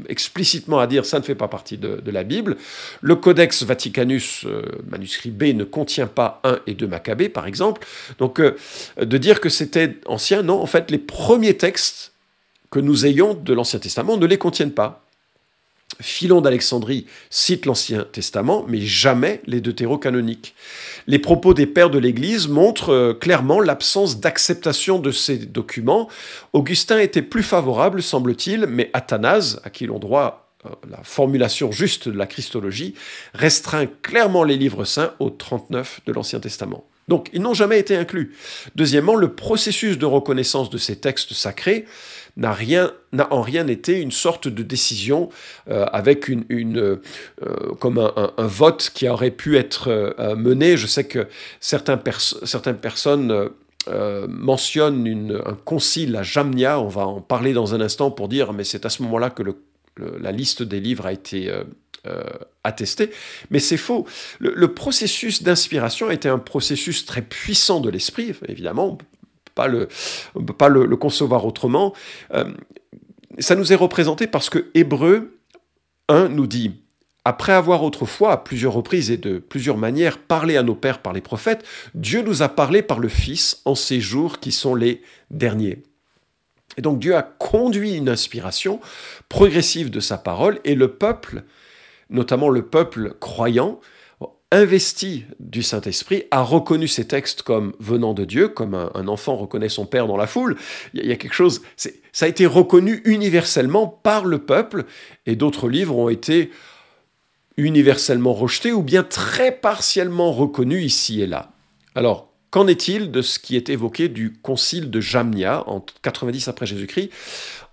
explicitement 0.07 0.79
à 0.79 0.87
dire 0.87 1.05
ça 1.05 1.19
ne 1.19 1.23
fait 1.23 1.35
pas 1.35 1.49
partie 1.49 1.77
de, 1.77 2.01
la 2.09 2.23
Bible. 2.23 2.55
Le 3.01 3.15
Codex 3.15 3.63
Vaticanus, 3.63 4.45
euh, 4.45 4.63
manuscrit 4.89 5.31
B, 5.31 5.53
ne 5.53 5.65
contient 5.65 6.07
pas 6.07 6.39
1 6.45 6.59
et 6.65 6.73
2 6.73 6.87
Maccabées, 6.87 7.27
par 7.27 7.45
exemple. 7.45 7.85
Donc, 8.17 8.39
euh, 8.39 8.55
de 8.99 9.17
dire 9.17 9.41
que 9.41 9.49
c'était 9.49 9.97
ancien, 10.05 10.43
non, 10.43 10.61
en 10.61 10.65
fait, 10.65 10.91
les 10.91 10.97
premiers 10.97 11.57
textes 11.57 12.13
que 12.71 12.79
nous 12.79 13.05
ayons 13.05 13.33
de 13.33 13.53
l'Ancien 13.53 13.79
Testament 13.79 14.15
ne 14.15 14.25
les 14.25 14.37
contiennent 14.37 14.71
pas. 14.71 15.03
Philon 15.99 16.41
d'Alexandrie 16.41 17.05
cite 17.29 17.65
l'Ancien 17.65 18.05
Testament, 18.11 18.65
mais 18.67 18.81
jamais 18.81 19.41
les 19.45 19.61
deutérocanoniques. 19.61 20.55
Les 21.07 21.19
propos 21.19 21.53
des 21.53 21.65
pères 21.65 21.89
de 21.89 21.99
l'Église 21.99 22.47
montrent 22.47 22.93
euh, 22.93 23.13
clairement 23.13 23.59
l'absence 23.59 24.19
d'acceptation 24.19 24.99
de 24.99 25.11
ces 25.11 25.37
documents. 25.37 26.09
Augustin 26.53 26.99
était 26.99 27.21
plus 27.21 27.43
favorable, 27.43 28.01
semble-t-il, 28.01 28.65
mais 28.67 28.89
Athanase, 28.93 29.61
à 29.63 29.69
qui 29.69 29.85
l'on 29.85 29.99
doit 29.99 30.49
euh, 30.65 30.69
la 30.89 30.99
formulation 31.03 31.71
juste 31.71 32.07
de 32.07 32.17
la 32.17 32.27
Christologie, 32.27 32.93
restreint 33.33 33.87
clairement 34.01 34.43
les 34.43 34.57
livres 34.57 34.85
saints 34.85 35.13
au 35.19 35.29
39 35.29 36.01
de 36.05 36.13
l'Ancien 36.13 36.39
Testament. 36.39 36.85
Donc, 37.07 37.29
ils 37.33 37.41
n'ont 37.41 37.53
jamais 37.53 37.79
été 37.79 37.97
inclus. 37.97 38.35
Deuxièmement, 38.75 39.15
le 39.15 39.33
processus 39.33 39.97
de 39.97 40.05
reconnaissance 40.05 40.69
de 40.69 40.77
ces 40.77 40.95
textes 40.95 41.33
sacrés 41.33 41.85
n'a 42.37 42.53
rien 42.53 42.91
n'a 43.13 43.31
en 43.33 43.41
rien 43.41 43.67
été 43.67 43.99
une 43.99 44.11
sorte 44.11 44.47
de 44.47 44.63
décision 44.63 45.29
euh, 45.69 45.85
avec 45.91 46.27
une, 46.29 46.45
une 46.49 46.77
euh, 46.79 46.99
comme 47.79 47.97
un, 47.97 48.47
vote 48.47 48.91
qui 48.93 49.07
aurait 49.09 49.31
pu 49.31 49.57
être 49.57 49.89
euh, 49.89 50.35
mené. 50.35 50.77
Je 50.77 50.87
sais 50.87 51.03
que 51.03 51.27
certains 51.59 52.01
certaines 52.43 52.77
personnes 52.77 53.49
mentionnent 54.27 55.07
une, 55.07 55.41
un 55.45 55.55
concile 55.55 56.15
à 56.15 56.23
Jamnia. 56.23 56.79
On 56.79 56.87
va 56.87 57.05
en 57.05 57.19
parler 57.19 57.51
dans 57.51 57.73
un 57.73 57.81
instant 57.81 58.11
pour 58.11 58.27
dire, 58.27 58.53
mais 58.53 58.63
c'est 58.63 58.85
à 58.85 58.89
ce 58.89 59.01
moment-là 59.03 59.29
que 59.29 59.43
le, 59.43 59.57
la 60.19 60.31
liste 60.31 60.63
des 60.63 60.79
livres 60.79 61.05
a 61.05 61.13
été 61.13 61.51
attestée. 62.63 63.11
Mais 63.49 63.59
c'est 63.59 63.77
faux. 63.77 64.07
Le, 64.39 64.53
le 64.55 64.73
processus 64.73 65.43
d'inspiration 65.43 66.11
était 66.11 66.29
un 66.29 66.39
processus 66.39 67.05
très 67.05 67.21
puissant 67.21 67.79
de 67.79 67.89
l'esprit, 67.89 68.33
évidemment 68.47 68.97
pas 69.55 69.67
le, 69.67 69.87
peut 70.33 70.53
pas 70.53 70.69
le, 70.69 70.95
concevoir 70.95 71.45
autrement. 71.45 71.93
Euh, 72.33 72.45
ça 73.39 73.55
nous 73.55 73.71
est 73.71 73.77
représenté 73.77 74.27
parce 74.27 74.49
que 74.49 74.69
Hébreu 74.73 75.37
1 76.09 76.29
nous 76.29 76.47
dit 76.47 76.73
après 77.23 77.53
avoir 77.53 77.83
autrefois, 77.83 78.31
à 78.31 78.37
plusieurs 78.37 78.73
reprises 78.73 79.11
et 79.11 79.17
de 79.17 79.37
plusieurs 79.37 79.77
manières, 79.77 80.17
parlé 80.17 80.57
à 80.57 80.63
nos 80.63 80.73
pères 80.73 81.01
par 81.01 81.13
les 81.13 81.21
prophètes, 81.21 81.63
Dieu 81.93 82.23
nous 82.23 82.41
a 82.41 82.49
parlé 82.49 82.81
par 82.81 82.99
le 82.99 83.09
Fils 83.09 83.61
en 83.65 83.75
ces 83.75 84.01
jours 84.01 84.39
qui 84.39 84.51
sont 84.51 84.73
les 84.73 85.03
derniers. 85.29 85.83
Et 86.77 86.81
donc 86.81 86.99
Dieu 86.99 87.15
a 87.15 87.21
conduit 87.21 87.95
une 87.95 88.09
inspiration 88.09 88.79
progressive 89.29 89.91
de 89.91 89.99
sa 89.99 90.17
parole 90.17 90.59
et 90.63 90.73
le 90.73 90.87
peuple, 90.87 91.43
notamment 92.09 92.49
le 92.49 92.63
peuple 92.63 93.13
croyant, 93.19 93.79
investi 94.51 95.23
du 95.39 95.63
Saint-Esprit, 95.63 96.23
a 96.29 96.41
reconnu 96.41 96.87
ces 96.87 97.07
textes 97.07 97.41
comme 97.41 97.73
venant 97.79 98.13
de 98.13 98.25
Dieu, 98.25 98.49
comme 98.49 98.75
un, 98.75 99.07
enfant 99.07 99.35
reconnaît 99.35 99.69
son 99.69 99.85
père 99.85 100.07
dans 100.07 100.17
la 100.17 100.27
foule. 100.27 100.57
Il 100.93 101.05
y, 101.05 101.11
a 101.11 101.15
quelque 101.15 101.33
chose, 101.33 101.61
ça 101.77 102.25
a 102.25 102.27
été 102.27 102.45
reconnu 102.45 103.01
universellement 103.05 103.87
par 103.87 104.25
le 104.25 104.39
peuple, 104.39 104.85
et 105.25 105.35
d'autres 105.35 105.69
livres 105.69 105.97
ont 105.97 106.09
été 106.09 106.51
universellement 107.57 108.33
rejetés 108.33 108.73
ou 108.73 108.81
bien 108.83 109.03
très 109.03 109.51
partiellement 109.51 110.31
reconnus 110.31 110.85
ici 110.85 111.21
et 111.21 111.27
là. 111.27 111.51
Alors, 111.95 112.31
qu'en 112.49 112.67
est-il 112.67 113.11
de 113.11 113.21
ce 113.21 113.39
qui 113.39 113.55
est 113.55 113.69
évoqué 113.69 114.09
du 114.09 114.33
concile 114.33 114.91
de 114.91 114.99
Jamnia 114.99 115.63
en 115.67 115.85
90 116.01 116.47
après 116.47 116.65
Jésus-Christ? 116.65 117.09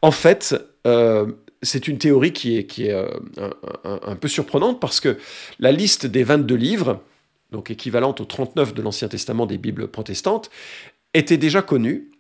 En 0.02 0.10
fait, 0.10 0.54
euh, 0.86 1.26
c'est 1.62 1.88
une 1.88 1.98
théorie 1.98 2.32
qui 2.32 2.56
est, 2.56 2.66
qui 2.66 2.90
euh, 2.90 3.08
un, 3.84 4.16
peu 4.16 4.28
surprenante 4.28 4.80
parce 4.80 5.00
que 5.00 5.18
la 5.58 5.72
liste 5.72 6.06
des 6.06 6.22
22 6.22 6.54
livres, 6.54 7.02
donc 7.50 7.70
équivalente 7.70 8.20
aux 8.20 8.24
39 8.24 8.74
de 8.74 8.82
l'Ancien 8.82 9.08
Testament 9.08 9.46
des 9.46 9.58
Bibles 9.58 9.88
protestantes, 9.88 10.50
était 11.14 11.36
déjà 11.36 11.62
connue, 11.62 12.10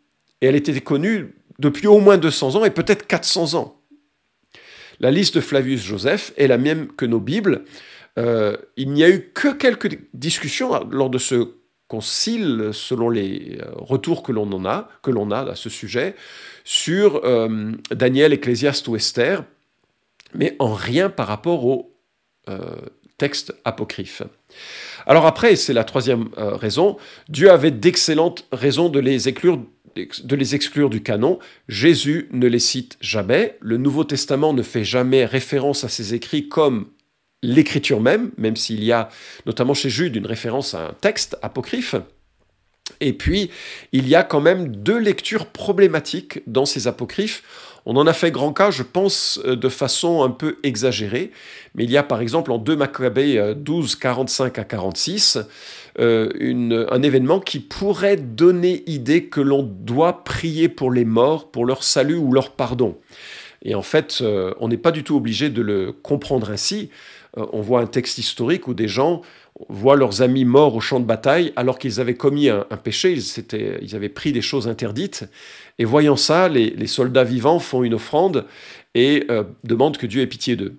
et 0.40 0.46
elle 0.46 0.56
était 0.56 0.80
connue 0.80 1.34
depuis 1.58 1.86
au 1.86 1.98
moins 1.98 2.18
200 2.18 2.56
ans 2.56 2.64
et 2.64 2.70
peut-être 2.70 3.06
400 3.06 3.54
ans. 3.54 3.80
La 5.00 5.10
liste 5.10 5.36
de 5.36 5.40
Flavius 5.40 5.82
Joseph 5.82 6.32
est 6.36 6.48
la 6.48 6.58
même 6.58 6.88
que 6.88 7.06
nos 7.06 7.20
Bibles. 7.20 7.64
Euh, 8.18 8.56
il 8.76 8.90
n'y 8.90 9.04
a 9.04 9.10
eu 9.10 9.30
que 9.32 9.52
quelques 9.52 9.98
discussions 10.12 10.72
lors 10.90 11.10
de 11.10 11.18
ce 11.18 11.57
concile, 11.88 12.70
selon 12.72 13.08
les 13.08 13.58
euh, 13.60 13.70
retours 13.74 14.22
que 14.22 14.30
l'on 14.30 14.64
a 14.64 14.88
à 15.02 15.54
ce 15.54 15.70
sujet, 15.70 16.14
sur 16.64 17.22
euh, 17.24 17.72
Daniel, 17.90 18.32
Ecclésiaste 18.32 18.86
ou 18.88 18.96
Esther, 18.96 19.44
mais 20.34 20.54
en 20.58 20.74
rien 20.74 21.08
par 21.08 21.26
rapport 21.26 21.64
au 21.64 21.94
euh, 22.48 22.76
texte 23.16 23.54
apocryphe. 23.64 24.22
Alors 25.06 25.26
après, 25.26 25.56
c'est 25.56 25.72
la 25.72 25.84
troisième 25.84 26.28
raison, 26.36 26.98
Dieu 27.28 27.50
avait 27.50 27.70
d'excellentes 27.70 28.46
raisons 28.52 28.90
de 28.90 29.00
les 29.00 29.28
exclure 29.28 29.58
de 30.22 30.36
les 30.36 30.54
exclure 30.54 30.90
du 30.90 31.02
canon. 31.02 31.40
Jésus 31.66 32.28
ne 32.30 32.46
les 32.46 32.60
cite 32.60 32.96
jamais. 33.00 33.56
Le 33.60 33.78
Nouveau 33.78 34.04
Testament 34.04 34.52
ne 34.52 34.62
fait 34.62 34.84
jamais 34.84 35.24
référence 35.24 35.82
à 35.82 35.88
ses 35.88 36.14
écrits 36.14 36.48
comme 36.48 36.86
l'écriture 37.42 38.00
même, 38.00 38.30
même 38.36 38.56
s'il 38.56 38.82
y 38.84 38.92
a 38.92 39.08
notamment 39.46 39.74
chez 39.74 39.90
Jude 39.90 40.16
une 40.16 40.26
référence 40.26 40.74
à 40.74 40.88
un 40.88 40.92
texte 41.00 41.36
apocryphe. 41.42 41.94
Et 43.00 43.12
puis, 43.12 43.50
il 43.92 44.08
y 44.08 44.14
a 44.14 44.22
quand 44.22 44.40
même 44.40 44.74
deux 44.74 44.98
lectures 44.98 45.46
problématiques 45.46 46.40
dans 46.46 46.64
ces 46.64 46.88
apocryphes. 46.88 47.42
On 47.84 47.96
en 47.96 48.06
a 48.06 48.12
fait 48.12 48.30
grand 48.30 48.52
cas, 48.52 48.70
je 48.70 48.82
pense, 48.82 49.40
euh, 49.44 49.56
de 49.56 49.68
façon 49.68 50.22
un 50.22 50.30
peu 50.30 50.58
exagérée, 50.62 51.30
mais 51.74 51.84
il 51.84 51.90
y 51.90 51.96
a 51.96 52.02
par 52.02 52.20
exemple 52.20 52.50
en 52.50 52.58
2 52.58 52.76
Maccabées 52.76 53.54
12, 53.56 53.96
45 53.96 54.58
à 54.58 54.64
46, 54.64 55.38
euh, 55.98 56.86
un 56.90 57.02
événement 57.02 57.40
qui 57.40 57.60
pourrait 57.60 58.16
donner 58.16 58.82
idée 58.86 59.24
que 59.24 59.40
l'on 59.40 59.62
doit 59.62 60.24
prier 60.24 60.68
pour 60.68 60.90
les 60.90 61.04
morts, 61.04 61.50
pour 61.50 61.64
leur 61.64 61.82
salut 61.82 62.16
ou 62.16 62.32
leur 62.32 62.52
pardon. 62.52 62.96
Et 63.62 63.74
en 63.74 63.82
fait, 63.82 64.18
euh, 64.20 64.54
on 64.60 64.68
n'est 64.68 64.76
pas 64.76 64.92
du 64.92 65.02
tout 65.02 65.16
obligé 65.16 65.50
de 65.50 65.62
le 65.62 65.92
comprendre 65.92 66.50
ainsi. 66.50 66.90
Euh, 67.36 67.46
on 67.52 67.60
voit 67.60 67.80
un 67.80 67.86
texte 67.86 68.18
historique 68.18 68.68
où 68.68 68.74
des 68.74 68.88
gens 68.88 69.22
voient 69.68 69.96
leurs 69.96 70.22
amis 70.22 70.44
morts 70.44 70.74
au 70.74 70.80
champ 70.80 71.00
de 71.00 71.04
bataille 71.04 71.52
alors 71.56 71.78
qu'ils 71.78 72.00
avaient 72.00 72.14
commis 72.14 72.48
un, 72.48 72.64
péché, 72.82 73.18
ils, 73.82 73.96
avaient 73.96 74.08
pris 74.08 74.32
des 74.32 74.40
choses 74.40 74.68
interdites. 74.68 75.28
Et 75.78 75.84
voyant 75.84 76.16
ça, 76.16 76.48
les, 76.48 76.86
soldats 76.86 77.24
vivants 77.24 77.58
font 77.58 77.82
une 77.82 77.94
offrande 77.94 78.46
et 78.94 79.24
euh, 79.30 79.44
demandent 79.64 79.96
que 79.96 80.06
Dieu 80.06 80.22
ait 80.22 80.26
pitié 80.26 80.56
d'eux. 80.56 80.76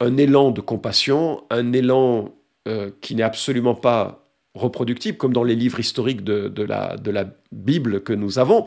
Un 0.00 0.16
élan 0.16 0.50
de 0.50 0.60
compassion, 0.60 1.42
un 1.50 1.72
élan 1.72 2.34
euh, 2.68 2.90
qui 3.00 3.14
n'est 3.14 3.22
absolument 3.22 3.74
pas 3.74 4.24
reproductible, 4.54 5.18
comme 5.18 5.32
dans 5.32 5.42
les 5.42 5.56
livres 5.56 5.80
historiques 5.80 6.22
de, 6.22 6.62
la, 6.62 6.96
de 6.96 7.10
la 7.10 7.26
Bible 7.50 8.02
que 8.02 8.12
nous 8.12 8.38
avons. 8.38 8.66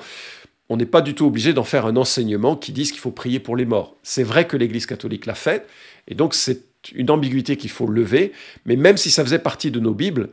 On 0.70 0.76
n'est 0.76 0.86
pas 0.86 1.02
du 1.02 1.16
tout 1.16 1.26
obligé 1.26 1.54
d'en 1.54 1.64
faire 1.64 1.86
un 1.86 1.96
enseignement 1.96 2.58
qui 2.58 2.74
dise 2.74 2.92
qu'il 2.92 3.00
faut 3.00 3.12
prier 3.12 3.40
pour 3.40 3.56
les 3.56 3.66
morts. 3.66 3.96
C'est 4.04 4.24
vrai 4.24 4.46
que 4.46 4.58
l'Église 4.58 4.86
catholique 4.86 5.26
l'a 5.26 5.36
fait, 5.36 5.66
et 6.10 6.16
donc 6.16 6.34
c'est 6.34 6.67
une 6.94 7.10
ambiguïté 7.12 7.58
qu'il 7.58 7.70
faut 7.70 7.88
lever, 7.88 8.32
mais 8.66 8.76
même 8.76 8.98
si 8.98 9.10
ça 9.10 9.24
faisait 9.24 9.40
partie 9.40 9.72
de 9.72 9.80
nos 9.80 9.94
Bibles, 9.94 10.30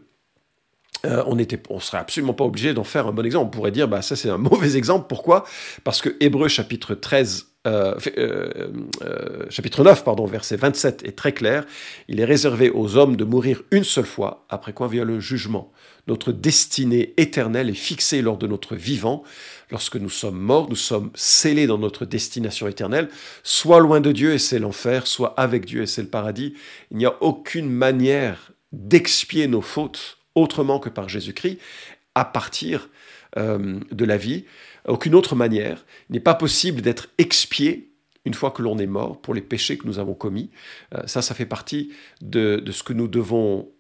euh, 1.05 1.23
on 1.27 1.35
ne 1.35 1.45
serait 1.81 1.99
absolument 1.99 2.33
pas 2.33 2.45
obligé 2.45 2.73
d'en 2.73 2.85
faire 2.85 3.07
un 3.07 3.13
bon 3.13 3.25
exemple. 3.27 3.47
On 3.47 3.51
pourrait 3.51 3.71
dire, 3.71 3.89
bah, 3.89 4.03
ça 4.03 4.17
c'est 4.17 4.31
un 4.31 4.39
mauvais 4.51 4.77
exemple. 4.77 5.07
Pourquoi? 5.09 5.45
Parce 5.83 6.01
que 6.01 6.17
Hébreu 6.21 6.49
chapitre 6.49 6.95
13 6.95 7.55
euh, 7.67 7.95
euh, 8.19 8.69
euh, 9.03 9.47
chapitre 9.49 9.85
9, 9.85 10.05
pardon, 10.05 10.27
verset 10.27 10.57
27 10.57 11.05
est 11.07 11.17
très 11.17 11.33
clair. 11.33 11.65
Il 12.09 12.21
est 12.21 12.25
réservé 12.25 12.69
aux 12.71 12.97
hommes 12.97 13.17
de 13.17 13.25
mourir 13.25 13.63
une 13.71 13.85
seule 13.85 14.05
fois, 14.05 14.45
après 14.51 14.75
quoi 14.75 14.87
vient 14.87 15.05
le 15.05 15.19
jugement. 15.19 15.73
Notre 16.07 16.31
destinée 16.33 17.15
éternelle 17.17 17.71
est 17.71 17.75
fixée 17.75 18.21
lors 18.21 18.37
de 18.37 18.47
notre 18.47 18.77
vivant. 18.77 19.23
Lorsque 19.71 19.97
nous 19.97 20.11
sommes 20.11 20.39
morts, 20.39 20.69
nous 20.69 20.77
sommes 20.77 21.11
scellés 21.15 21.67
dans 21.67 21.79
notre 21.79 22.05
destination 22.05 22.69
éternelle, 22.69 23.09
soit 23.43 23.81
loin 23.81 24.01
de 24.01 24.13
Dieu 24.13 24.35
et 24.35 24.39
c'est 24.39 24.59
l'enfer, 24.59 25.07
soit 25.07 25.35
avec 25.39 25.65
Dieu 25.65 25.83
et 25.83 25.87
c'est 25.87 26.03
le 26.03 26.09
paradis. 26.09 26.55
Il 26.91 26.99
n'y 26.99 27.07
a 27.07 27.23
aucune 27.23 27.71
manière 27.71 28.53
d'expier 28.73 29.47
nos 29.47 29.63
fautes 29.63 30.19
autrement 30.35 30.79
que 30.79 30.89
par 30.89 31.09
Jésus-Christ 31.09 31.59
à 32.15 32.25
partir 32.25 32.89
de 33.37 34.05
la 34.05 34.17
vie 34.17 34.45
aucune 34.87 35.15
autre 35.15 35.35
manière. 35.35 35.85
Il 36.09 36.15
n'est 36.15 36.21
pas 36.21 36.35
possible 36.35 36.83
d'être 36.83 37.09
expié 37.19 37.91
une 38.25 38.35
fois 38.35 38.51
que 38.51 38.63
l'on 38.63 38.79
est 38.79 38.87
mort 38.87 39.21
pour 39.21 39.35
les 39.35 39.43
péchés 39.43 39.77
que 39.77 39.87
nous 39.87 39.99
avons 39.99 40.15
commis. 40.15 40.51
Euh, 40.95 41.03
ça, 41.07 41.21
ça 41.21 41.35
fait 41.35 41.47
partie 41.47 41.93
de, 42.23 42.63
ce 42.71 42.83
que 42.83 42.93
nous 42.93 43.09
devons 43.09 43.61
euh, 43.61 43.74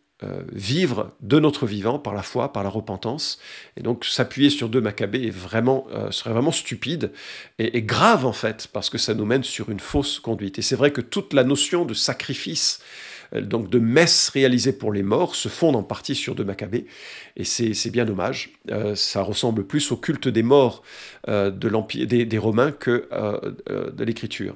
vivre 0.53 1.13
de 1.21 1.39
notre 1.39 1.67
vivant 1.67 1.99
par 1.99 2.15
la 2.15 2.23
foi, 2.23 2.53
par 2.53 2.63
la 2.63 2.71
repentance. 2.71 3.39
Et 3.77 3.83
donc 3.83 4.05
s'appuyer 4.05 4.51
sur 4.51 4.69
deux 4.69 4.81
Maccabées 4.81 5.27
est 5.27 5.31
vraiment, 5.31 5.87
euh, 5.93 6.11
serait 6.11 6.31
vraiment 6.31 6.53
stupide 6.53 7.13
et, 7.59 7.83
grave 7.83 8.25
en 8.25 8.33
fait, 8.33 8.69
parce 8.73 8.91
que 8.91 8.99
ça 8.99 9.15
nous 9.15 9.25
mène 9.25 9.45
sur 9.45 9.71
une 9.71 9.81
fausse 9.81 10.21
conduite. 10.21 10.59
Et 10.59 10.63
c'est 10.63 10.77
vrai 10.77 10.93
que 10.93 11.01
toute 11.01 11.33
la 11.33 11.45
notion 11.45 11.85
de 11.85 11.95
sacrifice 11.95 12.81
euh, 12.81 12.85
donc 13.41 13.71
de 13.71 13.79
messes 13.79 14.29
réalisées 14.29 14.73
pour 14.73 14.93
les 14.93 15.03
morts 15.03 15.35
se 15.35 15.49
fondent 15.49 15.77
en 15.77 15.83
partie 15.83 16.15
sur 16.15 16.35
de 16.35 16.45
Maccabée, 16.45 16.87
et 17.37 17.45
c'est 17.45 17.91
bien 17.91 18.05
dommage. 18.05 18.51
Euh, 18.71 18.95
ça 18.95 19.23
ressemble 19.23 19.65
plus 19.65 19.93
au 19.93 19.97
culte 19.97 20.29
des 20.29 20.43
morts 20.43 20.83
euh, 21.29 21.51
de 21.51 21.71
des, 22.05 22.25
des, 22.25 22.39
Romains 22.39 22.73
que 22.73 23.09
de 23.69 24.05
l'Écriture. 24.05 24.55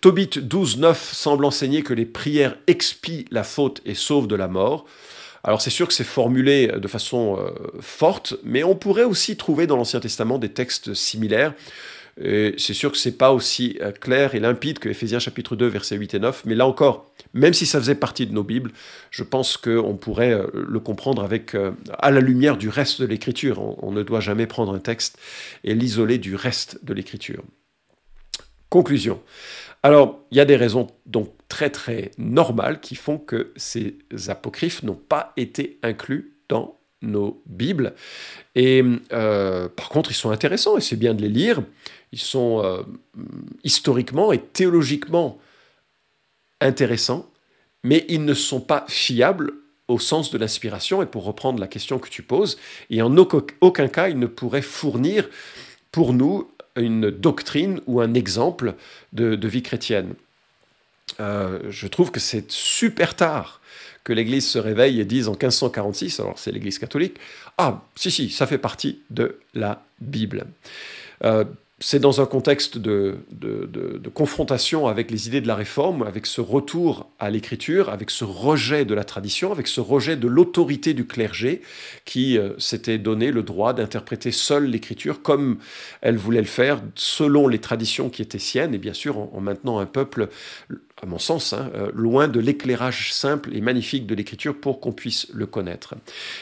Tobit 0.00 0.30
12.9 0.36 0.94
semble 0.94 1.44
enseigner 1.44 1.82
que 1.82 1.94
les 1.94 2.06
prières 2.06 2.56
expient 2.66 3.26
la 3.30 3.44
faute 3.44 3.80
et 3.84 3.94
sauvent 3.94 4.28
de 4.28 4.36
la 4.36 4.48
mort. 4.48 4.86
Alors 5.44 5.62
c'est 5.62 5.70
sûr 5.70 5.86
que 5.86 5.94
c'est 5.94 6.04
formulé 6.04 6.68
de 6.68 6.88
façon 6.88 7.38
forte, 7.80 8.34
mais 8.42 8.64
on 8.64 8.74
pourrait 8.74 9.04
aussi 9.04 9.36
trouver 9.36 9.66
dans 9.66 9.76
l'Ancien 9.76 10.00
Testament 10.00 10.38
des 10.38 10.48
textes 10.48 10.94
similaires. 10.94 11.54
C'est 12.18 12.72
sûr 12.72 12.90
que 12.92 12.98
c'est 12.98 13.18
pas 13.18 13.32
aussi 13.32 13.78
clair 14.00 14.34
et 14.34 14.40
limpide 14.40 14.78
que 14.78 14.88
Ephésiens 14.88 15.18
chapitre 15.18 15.54
2 15.54 15.66
versets 15.66 15.96
8 15.96 16.14
et 16.14 16.18
9, 16.18 16.44
mais 16.46 16.54
là 16.54 16.66
encore, 16.66 17.12
même 17.36 17.52
si 17.52 17.66
ça 17.66 17.78
faisait 17.78 17.94
partie 17.94 18.26
de 18.26 18.32
nos 18.32 18.42
Bibles, 18.42 18.72
je 19.10 19.22
pense 19.22 19.56
qu'on 19.56 19.96
pourrait 19.96 20.32
euh, 20.32 20.46
le 20.54 20.80
comprendre 20.80 21.22
avec, 21.22 21.54
euh, 21.54 21.72
à 21.98 22.10
la 22.10 22.20
lumière 22.20 22.56
du 22.56 22.68
reste 22.68 23.00
de 23.00 23.06
l'Écriture. 23.06 23.60
On, 23.82 23.92
ne 23.92 24.02
doit 24.02 24.20
jamais 24.20 24.46
prendre 24.46 24.74
un 24.74 24.78
texte 24.78 25.18
et 25.62 25.74
l'isoler 25.74 26.18
du 26.18 26.34
reste 26.34 26.84
de 26.84 26.94
l'Écriture. 26.94 27.42
Conclusion. 28.70 29.22
Alors, 29.82 30.20
il 30.30 30.38
y 30.38 30.40
a 30.40 30.44
des 30.44 30.56
raisons 30.56 30.88
donc 31.04 31.30
très 31.48 31.70
très 31.70 32.10
normales 32.18 32.80
qui 32.80 32.94
font 32.94 33.18
que 33.18 33.52
ces 33.56 33.98
apocryphes 34.28 34.82
n'ont 34.82 34.94
pas 34.94 35.32
été 35.36 35.78
inclus 35.82 36.32
dans 36.48 36.78
nos 37.02 37.42
Bibles. 37.46 37.94
Et 38.54 38.82
euh, 39.12 39.68
par 39.68 39.90
contre, 39.90 40.10
ils 40.10 40.14
sont 40.14 40.30
intéressants 40.30 40.78
et 40.78 40.80
c'est 40.80 40.96
bien 40.96 41.14
de 41.14 41.22
les 41.22 41.28
lire. 41.28 41.62
Ils 42.12 42.20
sont 42.20 42.84
historiquement 43.64 44.32
et 44.32 44.40
théologiquement 44.40 45.38
intéressants, 46.60 47.30
mais 47.82 48.04
ils 48.08 48.24
ne 48.24 48.34
sont 48.34 48.60
pas 48.60 48.84
fiables 48.88 49.52
au 49.88 49.98
sens 49.98 50.30
de 50.30 50.38
l'inspiration, 50.38 51.02
et 51.02 51.06
pour 51.06 51.24
reprendre 51.24 51.60
la 51.60 51.68
question 51.68 51.98
que 51.98 52.08
tu 52.08 52.22
poses, 52.22 52.58
et 52.90 53.02
en 53.02 53.16
aucun 53.16 53.88
cas 53.88 54.08
ils 54.08 54.18
ne 54.18 54.26
pourraient 54.26 54.62
fournir 54.62 55.28
pour 55.92 56.12
nous 56.12 56.50
une 56.76 57.10
doctrine 57.10 57.80
ou 57.86 58.00
un 58.00 58.14
exemple 58.14 58.74
de, 59.12 59.48
vie 59.48 59.62
chrétienne. 59.62 60.14
Euh, 61.20 61.60
je 61.70 61.86
trouve 61.86 62.10
que 62.10 62.20
c'est 62.20 62.50
super 62.50 63.14
tard 63.14 63.60
que 64.04 64.12
l'Église 64.12 64.46
se 64.46 64.58
réveille 64.58 65.00
et 65.00 65.04
dise 65.04 65.28
en 65.28 65.32
1546, 65.32 66.20
alors 66.20 66.38
c'est 66.38 66.52
l'Église 66.52 66.78
catholique, 66.78 67.16
ah 67.58 67.82
si 67.94 68.10
si, 68.10 68.30
ça 68.30 68.46
fait 68.46 68.58
partie 68.58 69.00
de 69.10 69.38
la 69.54 69.84
Bible. 70.00 70.46
Euh, 71.24 71.44
c'est 71.78 71.98
dans 71.98 72.22
un 72.22 72.26
contexte 72.26 72.78
de, 72.78 73.18
confrontation 74.14 74.86
avec 74.86 75.10
les 75.10 75.28
idées 75.28 75.42
de 75.42 75.46
la 75.46 75.54
réforme, 75.54 76.02
avec 76.02 76.24
ce 76.24 76.40
retour 76.40 77.10
à 77.18 77.28
l'écriture, 77.28 77.90
avec 77.90 78.10
ce 78.10 78.24
rejet 78.24 78.86
de 78.86 78.94
la 78.94 79.04
tradition, 79.04 79.52
avec 79.52 79.66
ce 79.66 79.82
rejet 79.82 80.16
de 80.16 80.26
l'autorité 80.26 80.94
du 80.94 81.06
clergé 81.06 81.60
qui 82.06 82.38
euh, 82.38 82.58
s'était 82.58 82.96
donné 82.96 83.30
le 83.30 83.42
droit 83.42 83.74
d'interpréter 83.74 84.32
seul 84.32 84.64
l'écriture 84.64 85.20
comme 85.20 85.58
elle 86.00 86.16
voulait 86.16 86.40
le 86.40 86.46
faire, 86.46 86.80
selon 86.94 87.46
les 87.46 87.58
traditions 87.58 88.08
qui 88.08 88.22
étaient 88.22 88.38
siennes, 88.38 88.74
et 88.74 88.78
bien 88.78 88.94
sûr 88.94 89.18
en, 89.18 89.40
maintenant 89.42 89.78
un 89.78 89.86
peuple, 89.86 90.30
à 91.02 91.06
mon 91.06 91.18
sens, 91.18 91.52
hein, 91.52 91.70
euh, 91.74 91.90
loin 91.94 92.26
de 92.26 92.40
l'éclairage 92.40 93.12
simple 93.12 93.54
et 93.54 93.60
magnifique 93.60 94.06
de 94.06 94.14
l'écriture 94.14 94.58
pour 94.58 94.80
qu'on 94.80 94.92
puisse 94.92 95.28
le 95.34 95.44
connaître. 95.44 95.94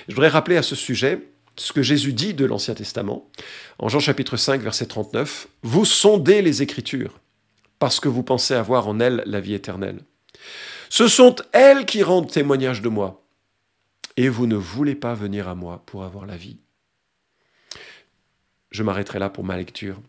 Je 0.07 0.14
voudrais 0.14 0.29
rappeler 0.29 0.57
à 0.57 0.62
ce 0.62 0.77
sujet 0.77 1.34
ce 1.57 1.73
que 1.73 1.83
Jésus 1.83 2.12
dit 2.12 2.35
de 2.35 2.45
l'Ancien 2.45 2.75
Testament, 2.75 3.31
en 3.79 3.88
Jean 3.88 4.01
chapitre 4.01 4.37
5, 4.37 4.61
verset 4.61 4.87
39, 4.87 5.49
Vous 5.62 5.85
sondez 5.85 6.43
les 6.43 6.62
Écritures, 6.62 7.21
parce 7.79 8.01
que 8.01 8.09
vous 8.09 8.23
pensez 8.23 8.55
avoir 8.55 8.88
en 8.88 9.01
elles 9.01 9.23
la 9.27 9.40
vie 9.40 9.55
éternelle. 9.55 10.01
Ce 10.90 11.09
sont 11.09 11.37
elles 11.53 11.87
qui 11.87 12.03
rendent 12.03 12.31
témoignage 12.31 12.83
de 12.83 12.88
moi, 12.88 13.25
et 14.17 14.29
vous 14.29 14.47
ne 14.47 14.57
voulez 14.57 14.95
pas 14.95 15.14
venir 15.14 15.49
à 15.49 15.55
moi 15.55 15.83
pour 15.87 16.05
avoir 16.05 16.27
la 16.27 16.37
vie. 16.37 16.59
Je 18.71 18.83
m'arrêterai 18.83 19.19
là 19.19 19.31
pour 19.31 19.45
ma 19.45 19.57
lecture. 19.57 20.01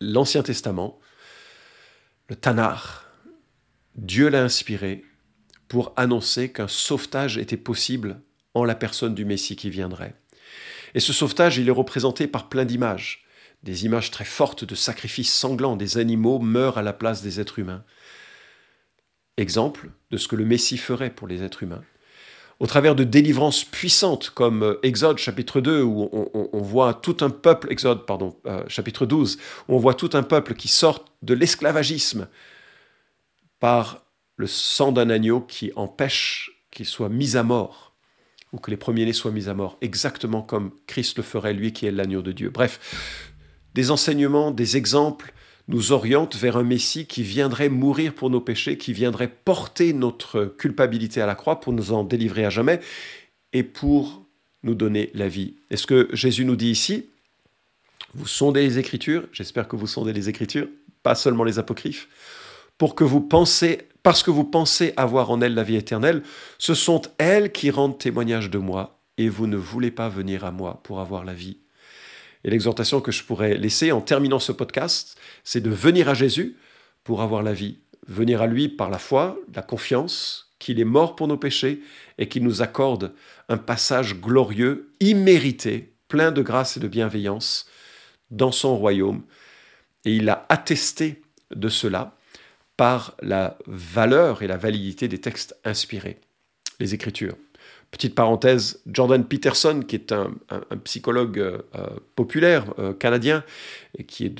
L'Ancien 0.00 0.42
Testament, 0.42 0.98
le 2.28 2.36
Tanar, 2.36 3.06
Dieu 3.96 4.28
l'a 4.28 4.42
inspiré 4.42 5.04
pour 5.68 5.92
annoncer 5.96 6.52
qu'un 6.52 6.68
sauvetage 6.68 7.38
était 7.38 7.56
possible 7.56 8.20
en 8.54 8.64
la 8.64 8.74
personne 8.74 9.14
du 9.14 9.24
Messie 9.24 9.56
qui 9.56 9.70
viendrait. 9.70 10.14
Et 10.94 11.00
ce 11.00 11.12
sauvetage, 11.12 11.58
il 11.58 11.68
est 11.68 11.72
représenté 11.72 12.26
par 12.26 12.48
plein 12.48 12.64
d'images, 12.64 13.24
des 13.62 13.84
images 13.84 14.10
très 14.10 14.24
fortes 14.24 14.64
de 14.64 14.74
sacrifices 14.74 15.32
sanglants, 15.32 15.76
des 15.76 15.98
animaux 15.98 16.38
meurent 16.38 16.78
à 16.78 16.82
la 16.82 16.92
place 16.92 17.22
des 17.22 17.40
êtres 17.40 17.58
humains. 17.58 17.84
Exemple 19.36 19.90
de 20.10 20.16
ce 20.16 20.28
que 20.28 20.36
le 20.36 20.44
Messie 20.44 20.78
ferait 20.78 21.10
pour 21.10 21.28
les 21.28 21.42
êtres 21.42 21.62
humains. 21.62 21.84
Au 22.58 22.66
travers 22.66 22.94
de 22.94 23.04
délivrances 23.04 23.64
puissantes 23.64 24.30
comme 24.30 24.62
euh, 24.62 24.80
Exode 24.82 25.16
chapitre 25.16 25.62
2 25.62 25.82
où 25.82 26.10
on, 26.52 26.60
voit 26.60 26.92
tout 26.92 27.16
un 27.20 27.30
peuple, 27.30 27.72
Exode 27.72 28.04
pardon, 28.04 28.36
euh, 28.46 28.62
chapitre 28.68 29.06
12, 29.06 29.38
où 29.68 29.76
on 29.76 29.78
voit 29.78 29.94
tout 29.94 30.10
un 30.12 30.22
peuple 30.22 30.54
qui 30.54 30.68
sort 30.68 31.06
de 31.22 31.32
l'esclavagisme 31.32 32.28
par 33.60 34.04
le 34.36 34.46
sang 34.46 34.92
d'un 34.92 35.08
agneau 35.08 35.40
qui 35.40 35.72
empêche 35.74 36.50
qu'il 36.70 36.86
soit 36.86 37.08
mis 37.08 37.36
à 37.36 37.42
mort 37.42 37.89
ou 38.52 38.58
que 38.58 38.70
les 38.70 38.76
premiers-nés 38.76 39.12
soient 39.12 39.30
mis 39.30 39.48
à 39.48 39.54
mort, 39.54 39.78
exactement 39.80 40.42
comme 40.42 40.72
Christ 40.86 41.18
le 41.18 41.22
ferait, 41.22 41.54
lui 41.54 41.72
qui 41.72 41.86
est 41.86 41.90
l'agneau 41.90 42.22
de 42.22 42.32
Dieu. 42.32 42.50
Bref, 42.50 43.26
des 43.74 43.90
enseignements, 43.90 44.50
des 44.50 44.76
exemples 44.76 45.32
nous 45.68 45.92
orientent 45.92 46.36
vers 46.36 46.56
un 46.56 46.64
Messie 46.64 47.06
qui 47.06 47.22
viendrait 47.22 47.68
mourir 47.68 48.14
pour 48.14 48.28
nos 48.28 48.40
péchés, 48.40 48.76
qui 48.76 48.92
viendrait 48.92 49.28
porter 49.28 49.92
notre 49.92 50.44
culpabilité 50.44 51.20
à 51.20 51.26
la 51.26 51.36
croix 51.36 51.60
pour 51.60 51.72
nous 51.72 51.92
en 51.92 52.02
délivrer 52.02 52.44
à 52.44 52.50
jamais 52.50 52.80
et 53.52 53.62
pour 53.62 54.26
nous 54.62 54.74
donner 54.74 55.10
la 55.14 55.28
vie. 55.28 55.54
est 55.70 55.76
ce 55.76 55.86
que 55.86 56.08
Jésus 56.12 56.44
nous 56.44 56.56
dit 56.56 56.70
ici, 56.70 57.06
vous 58.14 58.26
sondez 58.26 58.62
les 58.62 58.78
Écritures, 58.78 59.26
j'espère 59.32 59.68
que 59.68 59.76
vous 59.76 59.86
sondez 59.86 60.12
les 60.12 60.28
Écritures, 60.28 60.68
pas 61.02 61.14
seulement 61.14 61.44
les 61.44 61.58
apocryphes, 61.58 62.08
pour 62.80 62.94
que 62.94 63.04
vous 63.04 63.20
pensez 63.20 63.88
parce 64.02 64.22
que 64.22 64.30
vous 64.30 64.44
pensez 64.44 64.94
avoir 64.96 65.30
en 65.30 65.42
elles 65.42 65.52
la 65.52 65.62
vie 65.62 65.76
éternelle, 65.76 66.22
ce 66.56 66.72
sont 66.72 67.02
elles 67.18 67.52
qui 67.52 67.70
rendent 67.70 67.98
témoignage 67.98 68.48
de 68.48 68.56
moi, 68.56 69.02
et 69.18 69.28
vous 69.28 69.46
ne 69.46 69.58
voulez 69.58 69.90
pas 69.90 70.08
venir 70.08 70.46
à 70.46 70.50
moi 70.50 70.80
pour 70.82 71.00
avoir 71.00 71.26
la 71.26 71.34
vie. 71.34 71.58
Et 72.42 72.48
l'exhortation 72.48 73.02
que 73.02 73.12
je 73.12 73.22
pourrais 73.22 73.58
laisser 73.58 73.92
en 73.92 74.00
terminant 74.00 74.38
ce 74.38 74.52
podcast, 74.52 75.18
c'est 75.44 75.60
de 75.60 75.68
venir 75.68 76.08
à 76.08 76.14
Jésus 76.14 76.56
pour 77.04 77.20
avoir 77.20 77.42
la 77.42 77.52
vie. 77.52 77.80
Venir 78.08 78.40
à 78.40 78.46
lui 78.46 78.70
par 78.70 78.88
la 78.88 78.98
foi, 78.98 79.36
la 79.54 79.60
confiance 79.60 80.50
qu'il 80.58 80.80
est 80.80 80.84
mort 80.84 81.16
pour 81.16 81.28
nos 81.28 81.36
péchés 81.36 81.82
et 82.16 82.30
qu'il 82.30 82.44
nous 82.44 82.62
accorde 82.62 83.12
un 83.50 83.58
passage 83.58 84.18
glorieux, 84.18 84.90
immérité, 85.00 85.92
plein 86.08 86.32
de 86.32 86.40
grâce 86.40 86.78
et 86.78 86.80
de 86.80 86.88
bienveillance 86.88 87.66
dans 88.30 88.52
son 88.52 88.74
royaume. 88.74 89.22
Et 90.06 90.16
il 90.16 90.30
a 90.30 90.46
attesté 90.48 91.20
de 91.54 91.68
cela 91.68 92.16
par 92.80 93.14
la 93.20 93.58
valeur 93.66 94.42
et 94.42 94.46
la 94.46 94.56
validité 94.56 95.06
des 95.06 95.18
textes 95.18 95.54
inspirés, 95.66 96.16
les 96.78 96.94
Écritures. 96.94 97.36
Petite 97.90 98.14
parenthèse, 98.14 98.80
Jordan 98.90 99.22
Peterson, 99.22 99.82
qui 99.86 99.96
est 99.96 100.12
un, 100.12 100.30
psychologue 100.84 101.38
euh, 101.40 101.58
populaire 102.16 102.72
euh, 102.78 102.94
canadien 102.94 103.44
et 103.98 104.04
qui 104.04 104.24
est 104.24 104.34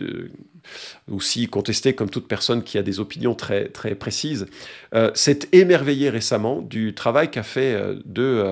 aussi 1.11 1.48
contesté 1.48 1.92
comme 1.92 2.09
toute 2.09 2.29
personne 2.29 2.62
qui 2.62 2.79
a 2.79 2.83
des 2.83 2.98
opinions 2.98 3.35
très, 3.35 3.68
très 3.68 3.94
précises, 3.94 4.46
euh, 4.94 5.11
s'est 5.12 5.40
émerveillé 5.53 6.09
récemment 6.09 6.62
du 6.62 6.94
travail 6.94 7.31
qu'a 7.31 7.42
fait 7.42 7.79
deux, 8.07 8.42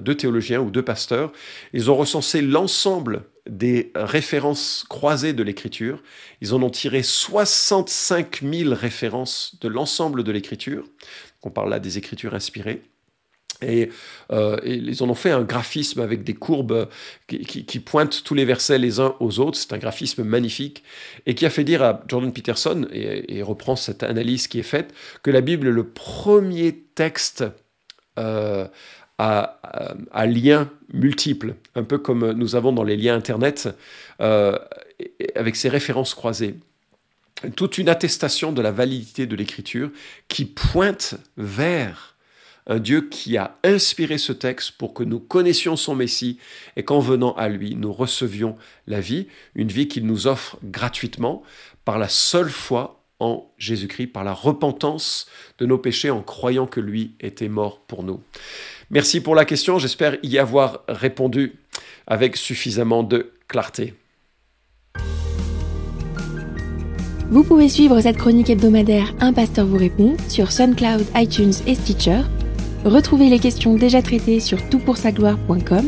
deux, 0.00 0.14
théologiens 0.14 0.60
ou 0.60 0.70
deux 0.70 0.84
pasteurs. 0.84 1.32
Ils 1.72 1.90
ont 1.90 1.96
recensé 1.96 2.42
l'ensemble 2.42 3.22
des 3.48 3.90
références 3.94 4.84
croisées 4.88 5.32
de 5.32 5.42
l'écriture. 5.42 6.02
Ils 6.40 6.54
en 6.54 6.62
ont 6.62 6.70
tiré 6.70 7.02
65 7.02 8.42
000 8.42 8.74
références 8.74 9.56
de 9.60 9.68
l'ensemble 9.68 10.22
de 10.24 10.32
l'écriture. 10.32 10.84
On 11.42 11.50
parle 11.50 11.70
là 11.70 11.80
des 11.80 11.98
écritures 11.98 12.34
inspirées. 12.34 12.82
Et, 13.62 13.90
euh, 14.32 14.58
ils 14.64 15.02
en 15.02 15.08
ont 15.08 15.14
fait 15.14 15.30
un 15.30 15.42
graphisme 15.42 16.00
avec 16.00 16.24
des 16.24 16.34
courbes 16.34 16.88
qui, 17.28 17.80
pointent 17.80 18.22
tous 18.24 18.34
les 18.34 18.44
versets 18.44 18.78
les 18.78 19.00
uns 19.00 19.14
aux 19.20 19.38
autres. 19.38 19.58
C'est 19.58 19.72
un 19.72 19.78
graphisme 19.78 20.24
magnifique 20.24 20.82
et 21.26 21.34
qui 21.34 21.46
a 21.46 21.50
fait 21.50 21.64
dire 21.64 21.82
à 21.82 22.02
Jordan 22.08 22.32
Peterson, 22.32 22.86
et, 22.92 23.42
reprend 23.42 23.76
cette 23.76 24.02
analyse 24.02 24.48
qui 24.48 24.58
est 24.58 24.64
faite, 24.64 24.92
que 25.22 25.30
la 25.30 25.40
Bible 25.40 25.68
est 25.68 25.72
le 25.72 25.88
premier 25.88 26.76
texte 26.94 27.44
euh, 28.18 28.66
à, 29.22 30.26
liens 30.26 30.70
multiples, 30.92 31.54
un 31.74 31.84
peu 31.84 31.98
comme 31.98 32.32
nous 32.32 32.56
avons 32.56 32.72
dans 32.72 32.84
les 32.84 32.96
liens 32.96 33.14
Internet, 33.14 33.68
euh, 34.20 34.58
avec 35.34 35.56
ces 35.56 35.68
références 35.68 36.14
croisées. 36.14 36.56
Toute 37.56 37.78
une 37.78 37.88
attestation 37.88 38.52
de 38.52 38.62
la 38.62 38.70
validité 38.70 39.26
de 39.26 39.34
l'écriture 39.34 39.90
qui 40.28 40.44
pointe 40.44 41.14
vers 41.36 42.16
un 42.68 42.78
Dieu 42.78 43.08
qui 43.08 43.36
a 43.36 43.56
inspiré 43.64 44.18
ce 44.18 44.32
texte 44.32 44.72
pour 44.72 44.94
que 44.94 45.02
nous 45.02 45.18
connaissions 45.18 45.76
son 45.76 45.96
Messie 45.96 46.38
et 46.76 46.84
qu'en 46.84 47.00
venant 47.00 47.34
à 47.34 47.48
lui, 47.48 47.74
nous 47.74 47.92
recevions 47.92 48.56
la 48.86 49.00
vie, 49.00 49.26
une 49.56 49.68
vie 49.68 49.88
qu'il 49.88 50.06
nous 50.06 50.28
offre 50.28 50.58
gratuitement 50.62 51.42
par 51.84 51.98
la 51.98 52.08
seule 52.08 52.50
foi 52.50 53.02
en 53.18 53.52
Jésus-Christ, 53.58 54.08
par 54.08 54.24
la 54.24 54.32
repentance 54.32 55.26
de 55.58 55.66
nos 55.66 55.78
péchés 55.78 56.10
en 56.10 56.22
croyant 56.22 56.66
que 56.66 56.80
lui 56.80 57.14
était 57.20 57.48
mort 57.48 57.80
pour 57.80 58.02
nous. 58.04 58.20
Merci 58.92 59.20
pour 59.20 59.34
la 59.34 59.46
question, 59.46 59.78
j'espère 59.78 60.18
y 60.22 60.38
avoir 60.38 60.82
répondu 60.86 61.54
avec 62.06 62.36
suffisamment 62.36 63.02
de 63.02 63.32
clarté. 63.48 63.94
Vous 67.30 67.42
pouvez 67.42 67.70
suivre 67.70 67.98
cette 68.02 68.18
chronique 68.18 68.50
hebdomadaire 68.50 69.14
Un 69.18 69.32
pasteur 69.32 69.66
vous 69.66 69.78
répond 69.78 70.14
sur 70.28 70.52
SoundCloud, 70.52 71.06
iTunes 71.16 71.54
et 71.66 71.74
Stitcher 71.74 72.20
Retrouvez 72.84 73.30
les 73.30 73.38
questions 73.38 73.76
déjà 73.76 74.02
traitées 74.02 74.40
sur 74.40 74.58
toutpoursagloire.com. 74.68 75.86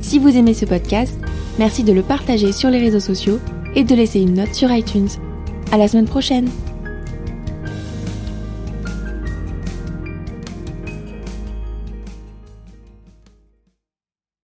Si 0.00 0.18
vous 0.18 0.36
aimez 0.36 0.54
ce 0.54 0.64
podcast, 0.64 1.18
merci 1.58 1.84
de 1.84 1.92
le 1.92 2.02
partager 2.02 2.52
sur 2.52 2.70
les 2.70 2.78
réseaux 2.78 3.00
sociaux 3.00 3.40
et 3.74 3.84
de 3.84 3.94
laisser 3.94 4.20
une 4.20 4.34
note 4.34 4.54
sur 4.54 4.72
iTunes. 4.72 5.08
À 5.72 5.76
la 5.76 5.88
semaine 5.88 6.08
prochaine! 6.08 6.48